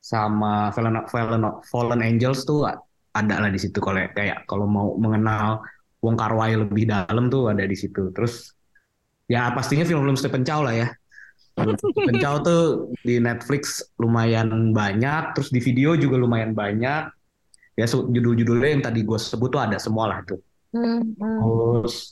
sama 0.00 0.72
Fallen, 0.72 1.04
Fallen, 1.12 1.44
Fallen 1.68 2.00
Angels 2.00 2.48
tuh 2.48 2.64
ada 3.12 3.36
lah 3.36 3.50
di 3.52 3.60
situ. 3.60 3.76
Kalau 3.78 4.00
kayak 4.16 4.48
kalau 4.48 4.64
mau 4.64 4.96
mengenal 4.96 5.60
Wong 6.00 6.16
Kar 6.16 6.32
Wai 6.32 6.56
lebih 6.56 6.88
dalam 6.88 7.28
tuh 7.28 7.52
ada 7.52 7.68
di 7.68 7.76
situ. 7.76 8.08
Terus 8.16 8.56
ya 9.28 9.52
pastinya 9.52 9.84
film-film 9.84 10.16
Stephen 10.16 10.42
Chow 10.46 10.64
lah 10.64 10.72
ya. 10.72 10.88
Stephen 11.56 12.20
tuh 12.44 12.92
di 13.00 13.16
Netflix 13.16 13.80
lumayan 13.96 14.76
banyak 14.76 15.32
terus 15.32 15.48
di 15.48 15.60
video 15.64 15.96
juga 15.96 16.20
lumayan 16.20 16.52
banyak 16.52 17.15
ya 17.76 17.86
judul-judulnya 17.86 18.68
yang 18.72 18.82
tadi 18.82 19.04
gue 19.04 19.18
sebut 19.20 19.52
tuh 19.52 19.60
ada 19.60 19.76
semua 19.76 20.08
lah 20.08 20.20
tuh 20.24 20.40
Hmm, 20.76 21.16
hmm. 21.16 21.38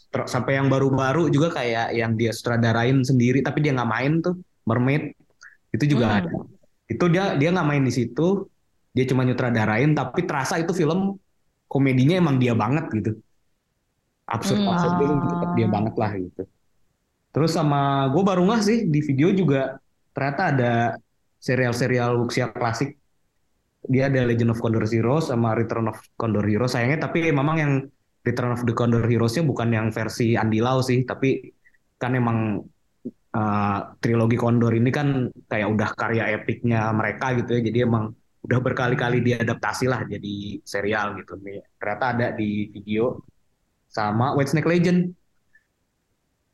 Terus 0.09 0.31
sampai 0.31 0.57
yang 0.57 0.73
baru-baru 0.73 1.29
juga 1.29 1.53
kayak 1.53 1.93
yang 1.93 2.17
dia 2.17 2.33
sutradarain 2.33 3.05
sendiri 3.05 3.45
tapi 3.45 3.61
dia 3.61 3.77
nggak 3.77 3.91
main 3.91 4.13
tuh 4.25 4.41
Mermaid 4.65 5.13
itu 5.77 5.85
juga 5.85 6.07
hmm. 6.09 6.17
ada. 6.23 6.31
Itu 6.89 7.05
dia 7.13 7.37
dia 7.37 7.53
nggak 7.53 7.69
main 7.69 7.85
di 7.85 7.93
situ, 7.93 8.49
dia 8.97 9.05
cuma 9.05 9.27
nyutradarain 9.29 9.93
tapi 9.93 10.25
terasa 10.25 10.57
itu 10.57 10.73
film 10.73 11.21
komedinya 11.69 12.17
emang 12.17 12.41
dia 12.41 12.57
banget 12.57 12.89
gitu. 12.95 13.13
Absurd 14.25 14.65
hmm. 14.65 14.71
absurd 14.73 14.95
itu 15.03 15.27
tetap 15.29 15.51
dia 15.53 15.69
banget 15.69 15.95
lah 16.01 16.11
gitu. 16.17 16.43
Terus 17.35 17.51
sama 17.53 18.09
gue 18.15 18.23
baru 18.25 18.49
nggak 18.49 18.63
sih 18.65 18.79
di 18.89 19.01
video 19.05 19.29
juga 19.35 19.77
ternyata 20.17 20.43
ada 20.55 20.73
serial-serial 21.37 22.17
wuxia 22.17 22.49
klasik. 22.49 22.97
Dia 23.85 24.09
ada 24.09 24.25
Legend 24.25 24.57
of 24.57 24.61
Condor 24.65 24.89
Zero 24.89 25.21
sama 25.21 25.53
Return 25.53 25.93
of 25.93 26.01
Condor 26.17 26.45
Hero. 26.49 26.65
Sayangnya 26.65 27.09
tapi 27.09 27.29
memang 27.29 27.57
yang 27.61 27.73
Return 28.25 28.57
of 28.57 28.65
the 28.65 28.73
Condor 28.73 29.05
Heroes-nya 29.05 29.45
bukan 29.45 29.69
yang 29.69 29.93
versi 29.93 30.33
Andy 30.33 30.65
Lau 30.65 30.81
sih, 30.81 31.05
tapi 31.05 31.53
kan 32.01 32.17
emang 32.17 32.57
uh, 33.37 33.79
trilogi 34.01 34.41
Condor 34.41 34.73
ini 34.73 34.89
kan 34.89 35.29
kayak 35.45 35.69
udah 35.69 35.89
karya 35.93 36.33
epiknya 36.33 36.89
mereka 36.97 37.37
gitu 37.37 37.61
ya, 37.61 37.61
jadi 37.61 37.79
emang 37.85 38.17
udah 38.45 38.59
berkali-kali 38.65 39.21
diadaptasi 39.21 39.89
lah 39.89 40.09
jadi 40.09 40.61
serial 40.65 41.21
gitu. 41.21 41.37
Nih, 41.45 41.61
ternyata 41.77 42.05
ada 42.17 42.27
di 42.33 42.73
video 42.73 43.21
sama 43.93 44.33
White 44.33 44.57
Snake 44.57 44.69
Legend. 44.69 45.13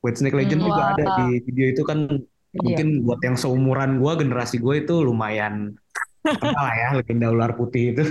White 0.02 0.18
Snake 0.18 0.34
Legend 0.34 0.60
hmm, 0.60 0.68
juga 0.70 0.82
ada 0.90 1.04
di 1.22 1.38
video 1.46 1.66
itu 1.70 1.82
kan 1.86 2.10
iya. 2.10 2.60
mungkin 2.66 2.88
buat 3.06 3.20
yang 3.22 3.38
seumuran 3.38 4.02
gue, 4.02 4.12
generasi 4.26 4.58
gue 4.58 4.82
itu 4.82 5.06
lumayan 5.06 5.78
kenal 6.24 6.68
ya 6.76 6.88
legenda 6.96 7.26
ular 7.32 7.52
putih 7.56 7.96
itu. 7.96 8.04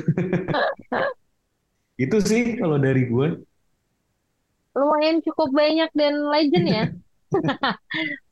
itu 2.00 2.18
sih 2.24 2.56
kalau 2.56 2.80
dari 2.80 3.12
gue 3.12 3.44
lumayan 4.78 5.20
cukup 5.26 5.50
banyak 5.52 5.90
dan 5.92 6.14
legend 6.30 6.68
ya. 6.68 6.86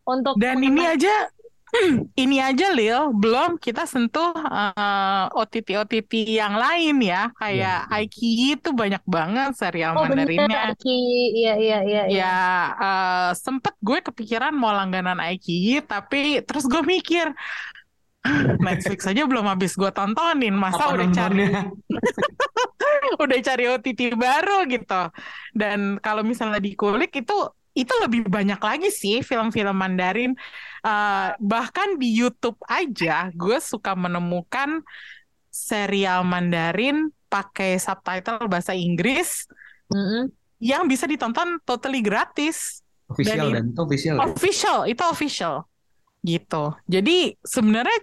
Untuk 0.08 0.40
dan 0.40 0.64
ini 0.64 0.88
aja 0.88 1.28
ini 2.24 2.40
aja 2.40 2.72
Lil 2.72 3.12
belum 3.12 3.60
kita 3.60 3.84
sentuh 3.84 4.32
uh, 4.32 4.72
eh, 4.72 5.26
OTT 5.36 5.76
OTT 5.84 6.40
yang 6.40 6.56
lain 6.56 6.96
ya 7.04 7.28
kayak 7.36 7.92
ya. 7.92 7.92
Aiki 7.92 8.56
itu 8.56 8.72
banyak 8.72 9.04
banget 9.04 9.52
serial 9.60 10.00
oh, 10.00 10.08
Mandarinnya. 10.08 10.72
Aiki, 10.72 11.00
iya 11.36 11.54
iya 11.60 11.80
iya. 11.84 12.04
Ya, 12.08 12.16
ya 12.24 12.38
uh, 12.80 13.30
sempet 13.36 13.76
gue 13.84 14.00
kepikiran 14.00 14.56
mau 14.56 14.72
langganan 14.72 15.20
Aiki 15.20 15.84
tapi 15.84 16.40
terus 16.48 16.64
gue 16.72 16.80
mikir 16.88 17.36
Netflix 18.62 19.08
aja 19.08 19.24
belum 19.26 19.46
habis 19.48 19.74
gue 19.78 19.92
tontonin. 19.92 20.56
Masa 20.56 20.90
Apa 20.90 20.96
udah 20.98 21.08
cari 21.12 21.46
udah 23.24 23.38
cari 23.42 23.64
OTT 23.72 24.02
baru 24.16 24.68
gitu. 24.68 25.02
Dan 25.56 26.02
kalau 26.04 26.22
misalnya 26.22 26.60
dikulik 26.60 27.14
itu 27.16 27.38
itu 27.78 27.94
lebih 28.02 28.26
banyak 28.26 28.58
lagi 28.58 28.90
sih 28.90 29.22
film-film 29.22 29.78
Mandarin. 29.78 30.34
Uh, 30.82 31.38
bahkan 31.38 31.98
di 32.02 32.10
YouTube 32.10 32.58
aja 32.66 33.30
gue 33.38 33.58
suka 33.62 33.94
menemukan 33.94 34.82
serial 35.54 36.26
Mandarin 36.26 37.14
pakai 37.30 37.78
subtitle 37.78 38.50
bahasa 38.50 38.74
Inggris 38.74 39.46
mm 39.94 39.98
-hmm. 39.98 40.24
yang 40.64 40.90
bisa 40.90 41.06
ditonton 41.06 41.62
totally 41.66 42.02
gratis. 42.02 42.82
Official 43.08 43.56
dan, 43.56 43.72
dan 43.72 43.72
itu 43.72 43.82
official 43.86 44.16
official 44.20 44.80
itu 44.90 45.04
official. 45.06 45.56
Gitu. 46.26 46.64
Jadi 46.90 47.40
sebenarnya 47.46 48.00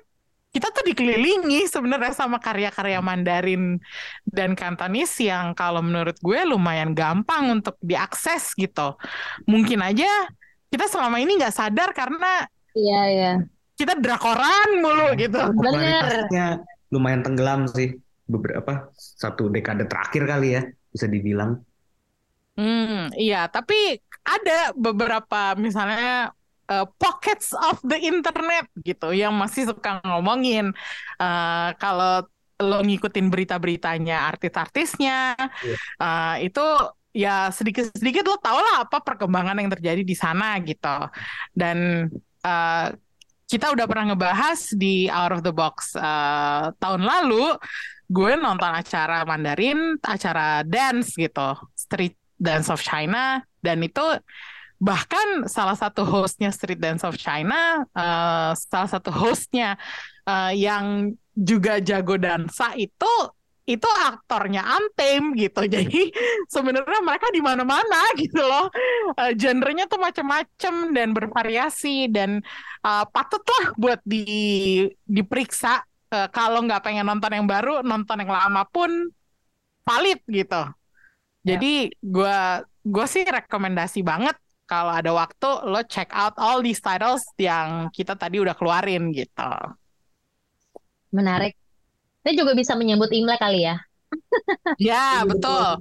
kita 0.54 0.70
tuh 0.70 0.86
dikelilingi 0.86 1.66
sebenarnya 1.66 2.14
sama 2.14 2.38
karya-karya 2.38 3.02
Mandarin 3.02 3.82
dan 4.22 4.54
Kantonis 4.54 5.10
yang 5.18 5.50
kalau 5.58 5.82
menurut 5.82 6.14
gue 6.22 6.40
lumayan 6.46 6.94
gampang 6.94 7.58
untuk 7.58 7.74
diakses 7.82 8.54
gitu. 8.54 8.94
Mungkin 9.50 9.82
aja 9.82 10.30
kita 10.70 10.86
selama 10.86 11.18
ini 11.18 11.42
nggak 11.42 11.54
sadar 11.54 11.90
karena 11.90 12.46
iya 12.78 13.02
iya 13.10 13.32
kita 13.74 13.98
drakoran 13.98 14.78
mulu 14.78 15.18
gitu. 15.18 15.42
Bener. 15.58 16.30
Lumayan 16.94 17.26
tenggelam 17.26 17.66
sih 17.66 17.98
beberapa 18.24 18.88
satu 18.94 19.50
dekade 19.50 19.90
terakhir 19.90 20.22
kali 20.30 20.48
ya 20.54 20.62
bisa 20.94 21.10
dibilang. 21.10 21.58
Hmm, 22.54 23.10
iya, 23.18 23.50
tapi 23.50 23.98
ada 24.22 24.70
beberapa 24.78 25.58
misalnya 25.58 26.30
uh, 26.70 26.86
pockets 26.96 27.52
of 27.52 27.80
the 27.84 27.98
internet 27.98 28.68
gitu 28.80 29.12
yang 29.12 29.34
masih 29.36 29.68
suka 29.68 30.00
ngomongin 30.04 30.72
uh, 31.20 31.70
kalau 31.76 32.24
lo 32.62 32.78
ngikutin 32.86 33.28
berita-beritanya 33.28 34.30
artis-artisnya 34.30 35.34
yeah. 35.36 35.78
uh, 35.98 36.36
itu 36.38 36.64
ya 37.14 37.50
sedikit-sedikit 37.50 38.26
lo 38.26 38.38
tau 38.38 38.58
lah 38.58 38.86
apa 38.86 39.02
perkembangan 39.02 39.58
yang 39.58 39.70
terjadi 39.70 40.02
di 40.02 40.16
sana 40.18 40.58
gitu 40.62 41.10
dan 41.54 42.10
uh, 42.42 42.88
kita 43.44 43.70
udah 43.70 43.86
pernah 43.86 44.14
ngebahas 44.14 44.72
di 44.74 45.06
Out 45.06 45.38
of 45.38 45.40
the 45.46 45.54
Box 45.54 45.94
uh, 45.94 46.74
tahun 46.80 47.02
lalu 47.06 47.54
gue 48.10 48.32
nonton 48.34 48.70
acara 48.70 49.22
Mandarin 49.22 49.98
acara 50.02 50.66
dance 50.66 51.14
gitu 51.14 51.54
Street 51.74 52.18
Dance 52.34 52.68
of 52.68 52.82
China 52.82 53.40
dan 53.62 53.80
itu 53.80 54.02
bahkan 54.84 55.48
salah 55.48 55.72
satu 55.72 56.04
hostnya 56.04 56.52
Street 56.52 56.76
Dance 56.76 57.08
of 57.08 57.16
China, 57.16 57.88
uh, 57.96 58.52
salah 58.52 58.90
satu 58.92 59.08
hostnya 59.08 59.80
uh, 60.28 60.52
yang 60.52 61.16
juga 61.32 61.80
jago 61.80 62.20
dansa 62.20 62.76
itu 62.76 63.08
itu 63.64 63.88
aktornya 63.88 64.60
Antem 64.60 65.32
gitu. 65.40 65.64
Jadi 65.74 66.12
sebenarnya 66.52 67.00
mereka 67.00 67.32
di 67.32 67.40
mana-mana 67.40 68.12
gitu 68.20 68.44
loh. 68.44 68.68
Uh, 69.16 69.32
genrenya 69.32 69.88
tuh 69.88 69.96
macam-macam 69.96 70.74
dan 70.92 71.08
bervariasi 71.16 72.12
dan 72.12 72.44
uh, 72.84 73.08
patutlah 73.08 73.72
buat 73.80 74.04
di 74.04 74.84
diperiksa 75.08 75.80
uh, 76.12 76.28
kalau 76.28 76.60
nggak 76.60 76.84
pengen 76.84 77.08
nonton 77.08 77.32
yang 77.32 77.48
baru, 77.48 77.80
nonton 77.80 78.20
yang 78.20 78.36
lama 78.36 78.68
pun 78.68 78.92
valid 79.88 80.20
gitu. 80.28 80.62
Ya. 81.44 81.56
Jadi 81.56 81.88
gue 82.04 82.38
gue 82.84 83.06
sih 83.08 83.24
rekomendasi 83.24 84.04
banget 84.04 84.36
kalau 84.64 84.92
ada 84.92 85.12
waktu 85.12 85.48
lo 85.68 85.80
check 85.84 86.08
out 86.12 86.34
all 86.40 86.64
these 86.64 86.80
titles 86.80 87.24
yang 87.36 87.92
kita 87.92 88.16
tadi 88.16 88.40
udah 88.40 88.56
keluarin 88.56 89.12
gitu. 89.12 89.52
Menarik. 91.12 91.54
Ini 92.24 92.32
juga 92.34 92.56
bisa 92.56 92.72
menyambut 92.72 93.12
Imlek 93.12 93.38
kali 93.38 93.68
ya. 93.68 93.76
Ya, 94.80 95.22
betul. 95.28 95.76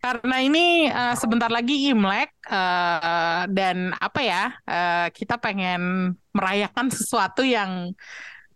Karena 0.00 0.36
ini 0.40 0.88
uh, 0.88 1.12
sebentar 1.12 1.52
lagi 1.52 1.92
Imlek 1.92 2.32
uh, 2.48 3.44
dan 3.52 3.92
apa 4.00 4.20
ya 4.24 4.44
uh, 4.64 5.06
kita 5.12 5.36
pengen 5.36 6.14
merayakan 6.32 6.88
sesuatu 6.88 7.44
yang 7.44 7.92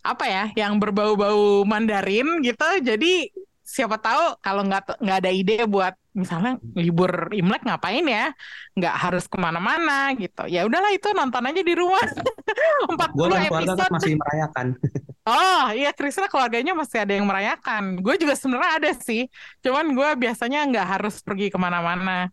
apa 0.01 0.25
ya 0.25 0.45
yang 0.57 0.81
berbau-bau 0.81 1.69
Mandarin 1.69 2.41
gitu. 2.41 2.65
Jadi 2.81 3.29
siapa 3.61 4.01
tahu 4.01 4.41
kalau 4.41 4.65
nggak 4.65 5.05
nggak 5.05 5.19
ada 5.21 5.31
ide 5.33 5.69
buat 5.69 5.93
misalnya 6.15 6.63
libur 6.79 7.35
Imlek 7.35 7.67
ngapain 7.67 8.07
ya? 8.07 8.31
Nggak 8.79 8.95
harus 8.95 9.25
ke 9.27 9.37
mana-mana 9.37 10.15
gitu. 10.15 10.47
Ya 10.47 10.63
udahlah 10.63 10.95
itu 10.95 11.11
nonton 11.11 11.43
aja 11.43 11.63
di 11.63 11.75
rumah. 11.75 12.01
40 12.01 13.19
Gue 13.19 13.27
dan 13.29 13.43
keluarga 13.51 13.75
episode. 13.75 13.81
kan 13.83 13.91
masih 13.93 14.15
merayakan. 14.17 14.67
Oh 15.25 15.73
iya, 15.73 15.89
Krisna 15.97 16.29
keluarganya 16.29 16.77
masih 16.77 17.01
ada 17.01 17.17
yang 17.17 17.25
merayakan. 17.25 17.97
Gue 18.05 18.21
juga 18.21 18.37
sebenarnya 18.37 18.73
ada 18.77 18.91
sih. 18.93 19.25
Cuman 19.65 19.97
gue 19.97 20.09
biasanya 20.21 20.69
nggak 20.69 20.85
harus 20.85 21.25
pergi 21.25 21.49
ke 21.49 21.57
mana-mana. 21.57 22.29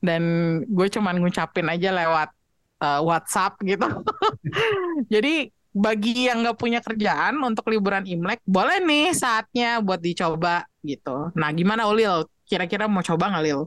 Dan 0.00 0.22
gue 0.64 0.88
cuman 0.88 1.20
ngucapin 1.20 1.68
aja 1.68 1.92
lewat 1.92 2.32
uh, 2.80 3.04
WhatsApp 3.04 3.60
gitu. 3.60 3.84
Jadi 5.12 5.52
bagi 5.70 6.26
yang 6.26 6.40
nggak 6.40 6.56
punya 6.56 6.80
kerjaan 6.80 7.38
untuk 7.44 7.68
liburan 7.68 8.08
Imlek, 8.08 8.40
boleh 8.42 8.80
nih 8.82 9.12
saatnya 9.12 9.78
buat 9.84 10.00
dicoba 10.00 10.64
gitu. 10.80 11.30
Nah 11.36 11.52
gimana 11.52 11.86
Ulil? 11.92 12.24
Kira-kira 12.50 12.90
mau 12.90 13.06
coba 13.06 13.30
nggak 13.30 13.44
Lil? 13.46 13.60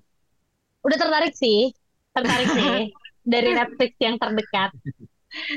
Udah 0.83 0.97
tertarik 0.99 1.31
sih, 1.39 1.71
tertarik 2.11 2.51
sih 2.51 2.91
dari 3.33 3.55
Netflix 3.55 3.95
yang 4.03 4.19
terdekat. 4.19 4.75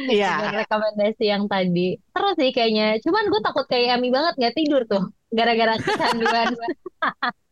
Iya. 0.06 0.40
Dengan 0.40 0.54
rekomendasi 0.62 1.24
yang 1.26 1.44
tadi. 1.50 1.98
Terus 1.98 2.34
sih 2.38 2.50
kayaknya. 2.54 3.02
Cuman 3.02 3.28
gue 3.28 3.40
takut 3.42 3.66
kayak 3.66 3.98
Ami 3.98 4.14
banget 4.14 4.38
nggak 4.38 4.54
tidur 4.54 4.86
tuh. 4.86 5.10
Gara-gara 5.34 5.74
kecanduan. 5.82 6.54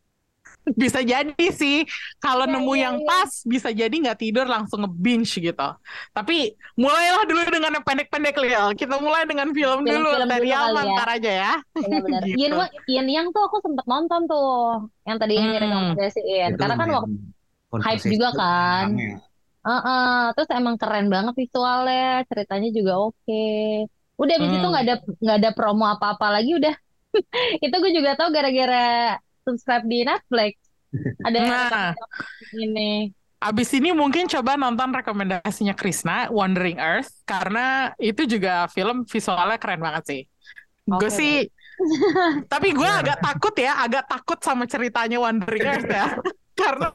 bisa 0.81 0.99
jadi 1.05 1.45
sih 1.53 1.85
kalau 2.17 2.45
Iya, 2.45 2.53
nemu 2.57 2.73
iya, 2.73 2.83
yang 2.89 2.95
iya. 2.97 3.05
pas 3.07 3.31
bisa 3.45 3.69
jadi 3.69 3.93
nggak 3.93 4.17
tidur 4.17 4.45
langsung 4.49 4.81
nge-binge 4.85 5.29
gitu 5.37 5.67
tapi 6.11 6.53
mulailah 6.75 7.23
dulu 7.29 7.41
dengan 7.49 7.71
yang 7.77 7.85
pendek-pendek 7.85 8.35
Lil 8.41 8.65
kita 8.73 8.95
mulai 8.97 9.23
dengan 9.29 9.49
film, 9.53 9.85
dulu 9.85 10.09
Film-film 10.09 10.27
dari 10.27 10.49
dulu 10.49 10.57
kali 10.57 10.65
Alman 10.73 10.87
ya. 10.89 11.05
aja 11.15 11.31
ya 11.31 11.53
Benar-benar. 11.81 12.21
Gitu. 12.29 12.55
Yin, 12.89 13.05
Yang 13.11 13.27
tuh 13.35 13.41
aku 13.47 13.57
sempet 13.65 13.85
nonton 13.85 14.21
tuh. 14.31 14.47
Yang 15.07 15.17
tadi 15.21 15.33
yang 15.37 15.45
Hmm. 15.45 15.53
direkomendasiin. 15.55 16.49
Itu 16.49 16.57
Karena 16.59 16.75
kan 16.81 16.89
waktu 16.95 17.15
conversation 17.71 18.09
juga 18.13 18.29
kan. 18.33 18.87
rame. 18.89 19.21
Heeh, 19.65 20.21
terus 20.35 20.49
emang 20.53 20.75
keren 20.81 21.07
banget 21.13 21.33
visualnya, 21.41 22.23
ceritanya 22.29 22.69
juga 22.77 22.93
oke. 23.05 23.43
Udah 24.21 24.33
abis 24.39 24.51
itu 24.55 24.65
Hmm. 24.65 24.71
nggak 24.71 24.83
ada 24.85 24.95
nggak 25.23 25.37
ada 25.41 25.49
promo 25.57 25.85
apa-apa 25.89 26.27
lagi 26.35 26.51
udah. 26.59 26.73
itu 27.63 27.75
gue 27.83 27.91
juga 27.97 28.11
tahu 28.19 28.29
gara-gara 28.35 29.17
subscribe 29.45 29.85
di 29.85 30.01
Netflix. 30.03 30.53
Ada 31.27 31.37
nah 31.39 31.91
ini. 32.55 33.13
abis 33.37 33.69
ini 33.77 33.93
mungkin 33.93 34.25
coba 34.25 34.57
nonton 34.57 34.89
rekomendasinya 34.89 35.75
Krisna 35.77 36.31
Wandering 36.33 36.79
Earth 36.81 37.21
karena 37.27 37.93
itu 38.01 38.25
juga 38.25 38.65
film 38.71 39.05
visualnya 39.05 39.59
keren 39.61 39.83
banget 39.83 40.03
sih 40.07 40.21
gue 40.87 41.09
Oke. 41.11 41.13
sih 41.13 41.35
tapi 42.51 42.73
gue 42.73 42.87
agak 42.89 43.19
takut 43.21 43.53
ya 43.53 43.77
agak 43.83 44.07
takut 44.07 44.39
sama 44.41 44.65
ceritanya 44.65 45.19
Wandering 45.21 45.61
Earth 45.67 45.85
ya 45.85 46.07
karena 46.59 46.89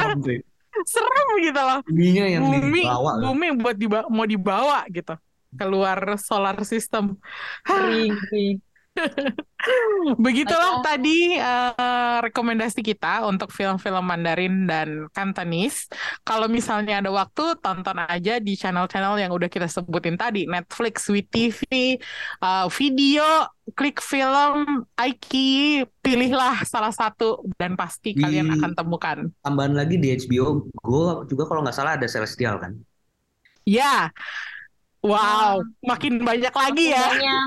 serem 0.89 1.29
gitu 1.45 1.61
loh 1.61 1.81
Buminya 1.85 2.25
yang 2.27 2.43
bumi 2.43 2.83
dibawa 2.89 3.11
kan. 3.15 3.23
bumi 3.23 3.47
buat 3.61 3.77
diba 3.77 4.01
mau 4.09 4.27
dibawa 4.27 4.81
gitu 4.89 5.15
keluar 5.55 5.99
solar 6.17 6.57
system 6.65 7.15
Ring, 7.69 8.17
ring. 8.33 8.57
begitulah 10.25 10.81
Baiklah. 10.81 10.87
tadi 10.87 11.19
eh, 11.37 12.17
rekomendasi 12.25 12.81
kita 12.81 13.25
untuk 13.29 13.53
film-film 13.53 14.01
Mandarin 14.03 14.65
dan 14.65 15.07
Cantonese 15.13 15.87
kalau 16.25 16.49
misalnya 16.49 17.01
ada 17.05 17.11
waktu 17.13 17.57
tonton 17.61 17.99
aja 18.01 18.41
di 18.41 18.57
channel-channel 18.57 19.21
yang 19.21 19.33
udah 19.33 19.49
kita 19.49 19.69
sebutin 19.69 20.17
tadi 20.17 20.49
Netflix, 20.49 21.07
WeTV, 21.07 21.61
eh, 22.41 22.67
video, 22.73 23.25
klik 23.77 24.01
film, 24.01 24.89
Aiki, 24.97 25.85
pilihlah 26.01 26.65
salah 26.65 26.91
satu 26.91 27.45
dan 27.61 27.77
pasti 27.77 28.17
Di- 28.17 28.21
kalian 28.21 28.51
akan 28.59 28.71
temukan 28.75 29.19
Tambahan 29.45 29.75
lagi 29.77 29.97
di 30.01 30.11
HBO 30.17 30.67
Go 30.81 31.25
juga 31.29 31.45
kalau 31.47 31.61
nggak 31.63 31.77
salah 31.77 31.95
ada 32.01 32.07
Celestial 32.09 32.57
kan. 32.59 32.73
ya 33.69 34.09
wow 35.03 35.59
makin 35.83 36.21
banyak 36.21 36.53
lagi 36.53 36.85
ya 36.91 37.07
Banyak. 37.11 37.47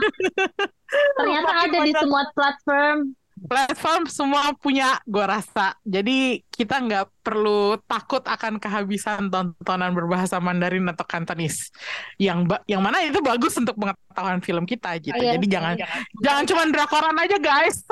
Ternyata 1.18 1.50
Makin 1.50 1.63
ada 1.63 1.78
di 1.80 1.89
banyak. 1.89 2.00
semua 2.00 2.24
platform. 2.32 2.98
platform 3.44 4.02
semua 4.08 4.44
punya 4.56 4.96
gue 5.04 5.20
rasa 5.20 5.76
jadi 5.84 6.39
kita 6.48 6.80
nggak 6.80 7.06
perlu 7.20 7.76
takut 7.84 8.22
akan 8.22 8.56
kehabisan 8.56 9.28
tontonan 9.28 9.92
berbahasa 9.92 10.38
Mandarin 10.38 10.88
atau 10.88 11.04
Kantonis 11.04 11.74
yang 12.16 12.46
yang 12.66 12.80
mana 12.80 13.02
itu 13.02 13.20
bagus 13.20 13.58
untuk 13.58 13.76
pengetahuan 13.76 14.39
film 14.39 14.63
kita 14.63 14.96
gitu 14.98 15.12
Iya 15.13 15.36
jadi 15.36 15.44
sih. 15.44 15.52
jangan 15.52 15.76
jangan 16.22 16.44
cuma 16.46 16.63
drakoran 16.70 17.18
aja 17.20 17.38
guys 17.38 17.84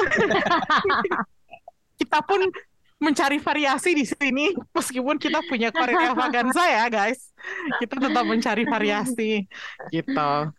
kita 1.99 2.19
pun 2.21 2.47
mencari 3.01 3.41
variasi 3.41 3.97
di 3.97 4.05
sini 4.05 4.53
meskipun 4.71 5.17
kita 5.17 5.41
punya 5.49 5.73
Korea 5.73 6.13
Vaganza 6.19 6.61
ya 6.69 6.85
guys 6.87 7.33
kita 7.81 7.97
tetap 7.97 8.23
mencari 8.23 8.63
variasi 8.69 9.49
gitu 9.89 10.53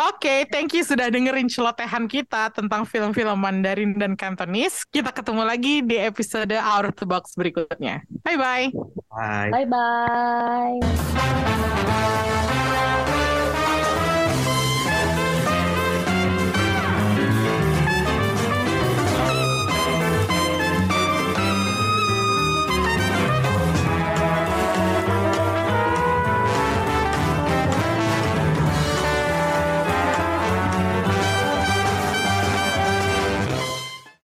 Oke, 0.00 0.48
thank 0.48 0.72
you 0.72 0.80
sudah 0.80 1.12
dengerin 1.12 1.50
celotehan 1.50 2.08
kita 2.08 2.48
tentang 2.56 2.88
film-film 2.88 3.36
Mandarin 3.36 3.98
dan 4.00 4.16
Cantonese. 4.16 4.86
Kita 4.88 5.12
ketemu 5.12 5.44
lagi 5.44 5.84
di 5.84 6.00
episode 6.00 6.56
Out 6.56 6.88
of 6.88 6.96
the 6.96 7.04
Box 7.04 7.36
berikutnya. 7.36 8.00
Bye-bye. 8.24 8.72
Bye. 9.12 9.50
Bye 9.52 9.68
bye. 9.68 10.80